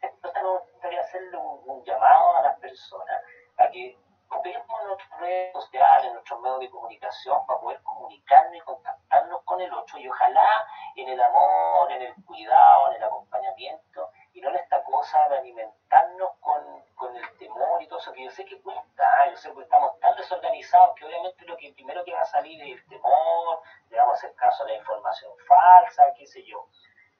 Entonces 0.03 0.43
me 0.43 0.49
gustaría 0.49 0.99
hacerle 0.99 1.37
un, 1.37 1.83
llamado 1.85 2.37
a 2.37 2.41
las 2.43 2.59
personas 2.59 3.23
a 3.57 3.69
que 3.69 3.97
ocupemos 4.29 4.83
nuestras 4.85 5.19
redes 5.19 5.53
sociales, 5.53 6.11
nuestros 6.11 6.41
medios 6.41 6.59
de 6.59 6.69
comunicación 6.69 7.45
para 7.45 7.59
poder 7.59 7.81
comunicarnos 7.83 8.55
y 8.55 8.59
contactarnos 8.61 9.43
con 9.43 9.61
el 9.61 9.73
otro. 9.73 9.97
Y 9.99 10.07
ojalá 10.09 10.67
en 10.95 11.07
el 11.07 11.21
amor, 11.21 11.91
en 11.91 12.01
el 12.01 12.13
cuidado, 12.25 12.89
en 12.89 12.95
el 12.97 13.03
acompañamiento 13.03 14.11
y 14.33 14.41
no 14.41 14.49
en 14.49 14.57
esta 14.57 14.83
cosa 14.83 15.29
de 15.29 15.37
alimentarnos 15.37 16.31
con, 16.41 16.83
con 16.95 17.15
el 17.15 17.37
temor 17.37 17.81
y 17.81 17.87
todo 17.87 17.99
eso 17.99 18.11
que 18.11 18.25
yo 18.25 18.31
sé 18.31 18.43
que 18.45 18.61
cuesta, 18.61 19.29
yo 19.29 19.37
sé 19.37 19.53
que 19.53 19.61
estamos 19.61 19.99
tan 19.99 20.15
desorganizados 20.17 20.95
que 20.95 21.05
obviamente 21.05 21.45
lo 21.45 21.55
que 21.55 21.71
primero 21.73 22.03
que 22.03 22.13
va 22.13 22.21
a 22.21 22.25
salir 22.25 22.61
es 22.61 22.81
el 22.81 22.87
temor, 22.87 23.61
le 23.89 23.97
vamos 23.97 24.15
a 24.15 24.17
hacer 24.17 24.35
caso 24.35 24.63
a 24.63 24.67
la 24.67 24.75
información 24.75 25.31
falsa, 25.47 26.03
qué 26.17 26.25
sé 26.25 26.43
yo 26.43 26.67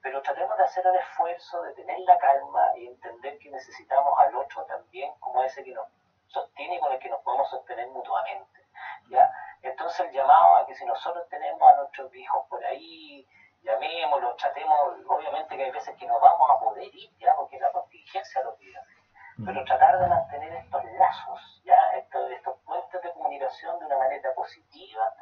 pero 0.04 0.20
tratemos 0.20 0.54
de 0.58 0.64
hacer 0.64 0.86
el 0.86 0.96
esfuerzo 0.96 1.62
de 1.62 1.72
tener 1.72 1.98
la 2.00 2.18
calma 2.18 2.72
y 2.76 2.88
entender 2.88 3.38
que 3.38 3.50
necesitamos 3.50 4.12
al 4.18 4.36
otro 4.36 4.62
también 4.66 5.10
como 5.18 5.42
ese 5.42 5.64
que 5.64 5.72
nos 5.72 5.88
sostiene 6.26 6.76
y 6.76 6.78
con 6.78 6.92
el 6.92 6.98
que 6.98 7.08
nos 7.08 7.22
podemos 7.22 7.48
sostener 7.48 7.88
mutuamente. 7.88 8.60
¿ya? 9.08 9.32
Entonces 9.62 10.00
el 10.00 10.12
llamado 10.12 10.56
a 10.56 10.66
que 10.66 10.74
si 10.74 10.84
nosotros 10.84 11.26
tenemos 11.30 11.72
a 11.72 11.76
nuestros 11.76 12.14
hijos 12.14 12.46
por 12.50 12.62
ahí, 12.66 13.26
llamémoslos, 13.62 14.36
tratemos, 14.36 14.78
obviamente 15.08 15.56
que 15.56 15.64
hay 15.64 15.70
veces 15.70 15.96
que 15.96 16.06
no 16.06 16.20
vamos 16.20 16.50
a 16.50 16.58
poder 16.60 16.94
ir, 16.94 17.10
ya 17.16 17.34
porque 17.34 17.58
la 17.58 17.72
contingencia 17.72 18.42
lo 18.42 18.54
pide, 18.56 18.78
pero 19.42 19.64
tratar 19.64 19.98
de 20.00 20.06
mantener 20.06 20.52
estos 20.52 20.84
lazos, 20.98 21.62
ya 21.64 21.78
estos, 21.96 22.30
estos 22.30 22.58
puentes 22.66 23.00
de 23.00 23.10
comunicación 23.12 23.78
de 23.78 23.86
una 23.86 23.96
manera 23.96 24.34
positiva, 24.34 25.14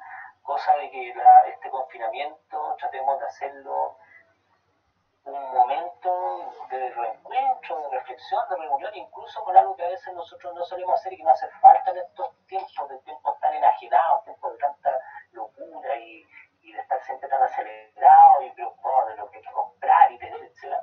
cosa 0.42 0.74
de 0.74 0.90
que 0.90 1.14
la, 1.14 1.46
este 1.46 1.70
confinamiento 1.70 2.74
tratemos 2.80 3.20
de 3.20 3.26
hacerlo 3.26 3.96
un 5.24 5.52
momento 5.52 6.52
de 6.70 6.90
reencuentro, 6.90 7.80
de 7.82 7.98
reflexión, 7.98 8.40
de 8.50 8.56
reunión, 8.56 8.94
incluso 8.94 9.42
con 9.44 9.56
algo 9.56 9.76
que 9.76 9.84
a 9.84 9.88
veces 9.88 10.12
nosotros 10.14 10.54
no 10.54 10.64
solemos 10.64 11.00
hacer 11.00 11.12
y 11.12 11.18
que 11.18 11.22
no 11.22 11.30
hace 11.30 11.48
falta 11.60 11.90
en 11.90 11.98
estos 11.98 12.46
tiempos, 12.46 12.88
de 12.88 12.98
tiempos 13.00 13.38
tan 13.40 13.54
enajenados, 13.54 14.24
tiempos 14.24 14.52
de 14.52 14.58
tanta 14.58 15.00
locura 15.32 15.96
y, 15.96 16.26
y 16.62 16.72
de 16.72 16.80
estar 16.80 17.00
siempre 17.04 17.28
tan 17.28 17.42
acelerado 17.42 18.42
y 18.42 18.50
preocupado 18.50 19.08
de 19.08 19.16
lo 19.16 19.30
que 19.30 19.38
hay 19.38 19.44
que 19.44 19.52
comprar 19.52 20.12
y 20.12 20.18
tener, 20.18 20.42
etc. 20.42 20.76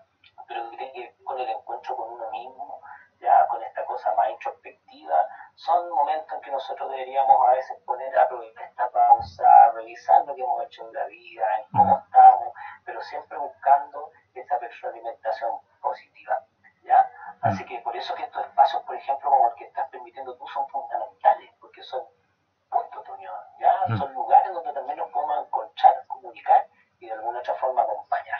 Pero 0.48 0.70
que 0.72 1.16
con 1.24 1.40
el 1.40 1.50
encuentro 1.50 1.96
con 1.96 2.12
uno 2.14 2.30
mismo, 2.32 2.82
ya 3.20 3.48
con 3.48 3.62
esta 3.64 3.86
cosa 3.86 4.14
más 4.16 4.30
introspectiva, 4.30 5.28
son 5.56 5.90
momentos 5.90 6.34
en 6.34 6.42
que 6.42 6.52
nosotros 6.52 6.90
deberíamos 6.90 7.38
a 7.48 7.52
veces 7.52 7.78
poner 7.86 8.18
a 8.18 8.30
esta 8.64 8.90
pausa, 8.92 9.72
revisar 9.74 10.26
lo 10.26 10.34
que 10.34 10.42
hemos 10.42 10.64
hecho 10.64 10.88
en 10.88 10.94
la 10.94 11.06
vida, 11.06 11.46
en 11.58 11.66
cómo 11.72 12.00
estamos, 12.00 12.54
pero 12.86 13.02
siempre 13.02 13.38
buscando 13.38 14.12
esa 14.50 14.58
retroalimentación 14.58 15.52
positiva. 15.82 16.40
¿ya? 16.84 17.12
Así 17.42 17.64
que 17.66 17.80
por 17.80 17.96
eso 17.96 18.16
que 18.16 18.24
estos 18.24 18.46
espacios, 18.46 18.82
por 18.84 18.96
ejemplo, 18.96 19.30
como 19.30 19.50
el 19.50 19.56
que 19.56 19.66
estás 19.66 19.88
permitiendo 19.90 20.36
tú, 20.36 20.48
son 20.48 20.68
fundamentales, 20.70 21.52
porque 21.62 21.84
son 21.84 22.04
puntos 22.70 23.06
de 23.06 23.12
unión, 23.12 23.36
¿ya? 23.60 23.98
son 23.98 24.14
lugares 24.14 24.54
donde 24.54 24.74
también 24.74 24.98
nos 24.98 25.10
podemos 25.12 25.46
encontrar, 25.46 26.06
comunicar 26.08 26.68
y 27.00 27.08
de 27.08 27.14
alguna 27.14 27.40
otra 27.40 27.54
forma 27.56 27.84
acompañar. 27.84 28.40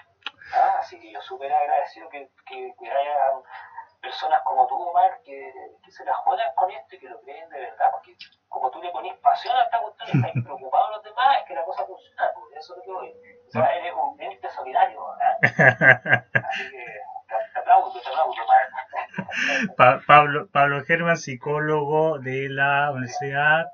¿ya? 0.52 0.80
Así 0.80 1.00
que 1.00 1.12
yo 1.12 1.22
súper 1.22 1.52
agradecido 1.54 2.10
que, 2.10 2.32
que, 2.46 2.74
que 2.78 2.92
haya 2.92 3.34
personas 4.02 4.42
como 4.44 4.66
tú, 4.68 4.76
Omar, 4.76 5.22
que, 5.24 5.54
que, 5.84 5.92
se 5.92 6.06
la 6.06 6.16
juegan 6.16 6.54
con 6.56 6.72
esto 6.72 6.96
y 6.96 7.00
que 7.00 7.10
lo 7.10 7.22
creen 7.22 7.50
de 7.50 7.60
verdad, 7.60 7.92
porque 7.92 8.16
como 8.48 8.72
tú 8.72 8.82
le 8.82 8.92
pones 8.92 9.18
pasión 9.20 9.56
a 9.56 9.64
esta 9.64 9.80
cuestión 9.80 10.10
estás 10.10 10.32
preocupado 10.44 10.88
de 10.88 10.96
los 10.96 11.04
demás, 11.04 11.38
es 11.40 11.46
que 11.46 11.56
la 11.56 11.66
cosa 11.66 11.86
funciona, 11.86 12.32
por 12.34 12.58
eso 12.58 12.74
es 12.74 12.78
lo 12.78 12.84
que 12.84 12.92
voy. 12.92 13.16
O 13.48 13.52
sea, 13.52 13.76
eres 13.76 13.94
un 13.94 14.22
ente 14.22 14.50
solidario, 14.50 15.06
¿verdad? 15.10 15.38
Así 15.42 15.49
que 15.49 15.49
te 15.49 15.49
aplaudo, 15.49 15.49
te 15.49 15.49
aplaudo, 15.49 15.49
Omar. 15.49 15.49
Pa 19.78 20.02
Pablo, 20.08 20.48
Pablo 20.52 20.84
Germán, 20.86 21.18
psicólogo 21.18 22.20
de 22.20 22.50
la 22.50 22.92
Universidad. 22.92 23.68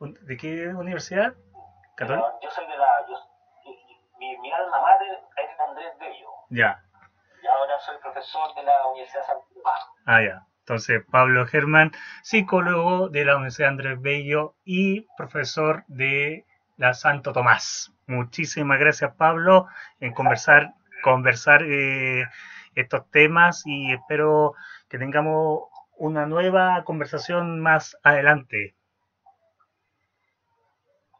¿De 0.00 0.36
qué 0.36 0.68
universidad? 0.68 1.34
¿Católica? 1.96 2.28
Yo 2.42 2.50
soy 2.50 2.66
de 2.66 2.76
la. 2.76 2.86
Yo, 3.08 3.16
mi, 4.18 4.38
mi 4.38 4.52
alma 4.52 4.80
mater 4.80 5.18
es 5.36 5.60
Andrés 5.60 5.92
Bello. 5.98 6.28
Ya 6.50 6.82
y 7.42 7.46
ahora 7.46 7.78
soy 7.80 7.96
profesor 7.98 8.54
de 8.54 8.62
la 8.62 8.86
Universidad 8.88 9.20
de 9.20 9.26
San 9.26 9.36
Pablo. 9.62 9.92
Ah, 10.06 10.22
ya. 10.22 10.46
Entonces, 10.60 11.02
Pablo 11.10 11.46
Germán, 11.46 11.92
psicólogo 12.22 13.08
de 13.08 13.24
la 13.24 13.36
Universidad 13.36 13.70
Andrés 13.70 14.00
Bello 14.00 14.54
y 14.64 15.06
profesor 15.16 15.84
de 15.88 16.44
la 16.78 16.94
Santo 16.94 17.32
Tomás. 17.32 17.92
Muchísimas 18.06 18.78
gracias, 18.78 19.14
Pablo, 19.16 19.66
en 20.00 20.14
conversar, 20.14 20.74
conversar 21.02 21.62
eh, 21.64 22.24
estos 22.74 23.10
temas 23.10 23.64
y 23.66 23.92
espero 23.92 24.54
que 24.88 24.98
tengamos 24.98 25.64
una 25.96 26.24
nueva 26.24 26.84
conversación 26.84 27.60
más 27.60 27.98
adelante. 28.04 28.76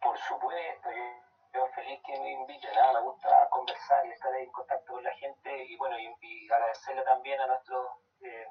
Por 0.01 0.17
supuesto, 0.17 0.89
yo 1.53 1.67
feliz 1.75 2.01
que 2.07 2.21
me 2.21 2.33
inviten, 2.33 2.71
me 2.95 3.01
gusta 3.01 3.29
conversar 3.51 4.07
y 4.07 4.11
estar 4.11 4.35
en 4.37 4.51
contacto 4.53 4.93
con 4.93 5.03
la 5.03 5.13
gente 5.17 5.65
y 5.67 5.77
bueno, 5.77 5.97
y, 5.99 6.49
agradecerle 6.51 7.03
también 7.03 7.41
a 7.41 7.47
nuestros 7.49 7.85
eh, 8.23 8.47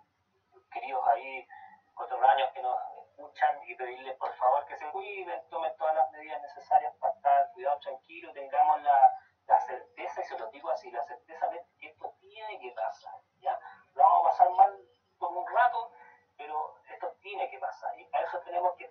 queridos 0.72 1.02
ahí 1.16 1.48
cotorraños 1.96 2.50
que 2.54 2.62
nos 2.62 2.76
un 3.18 3.32
y 3.68 3.76
pedirles 3.76 4.16
por 4.18 4.34
favor 4.36 4.66
que 4.66 4.78
se 4.78 4.90
cuiden, 4.92 5.50
tomen 5.50 5.76
todas 5.78 5.96
las 5.96 6.12
medidas 6.12 6.42
necesarias 6.42 6.94
para 7.00 7.14
estar 7.14 7.52
cuidados 7.54 7.82
tranquilos, 7.82 8.34
tengamos 8.34 8.82
la, 8.84 9.14
la, 9.48 9.60
certeza, 9.62 10.22
y 10.22 10.24
se 10.24 10.40
los 10.40 10.52
digo 10.52 10.70
así, 10.70 10.92
la 10.92 11.04
certeza 11.04 11.48
de 11.50 11.66
que 11.80 11.88
esto 11.88 12.14
tiene 12.20 12.60
que 12.60 12.72
pasar, 12.72 13.16
¿ya? 13.40 13.60
Lo 13.94 14.04
vamos 14.04 14.22
a 14.22 14.30
pasar 14.30 14.50
mal 14.52 14.80
por 15.18 15.32
un 15.32 15.48
rato, 15.48 15.92
pero 16.38 16.76
esto 16.90 17.12
tiene 17.22 17.50
que 17.50 17.60
pasar, 17.60 18.00
y 18.00 18.06
para 18.06 18.26
eso 18.26 18.40
tenemos 18.42 18.76
que 18.78 18.88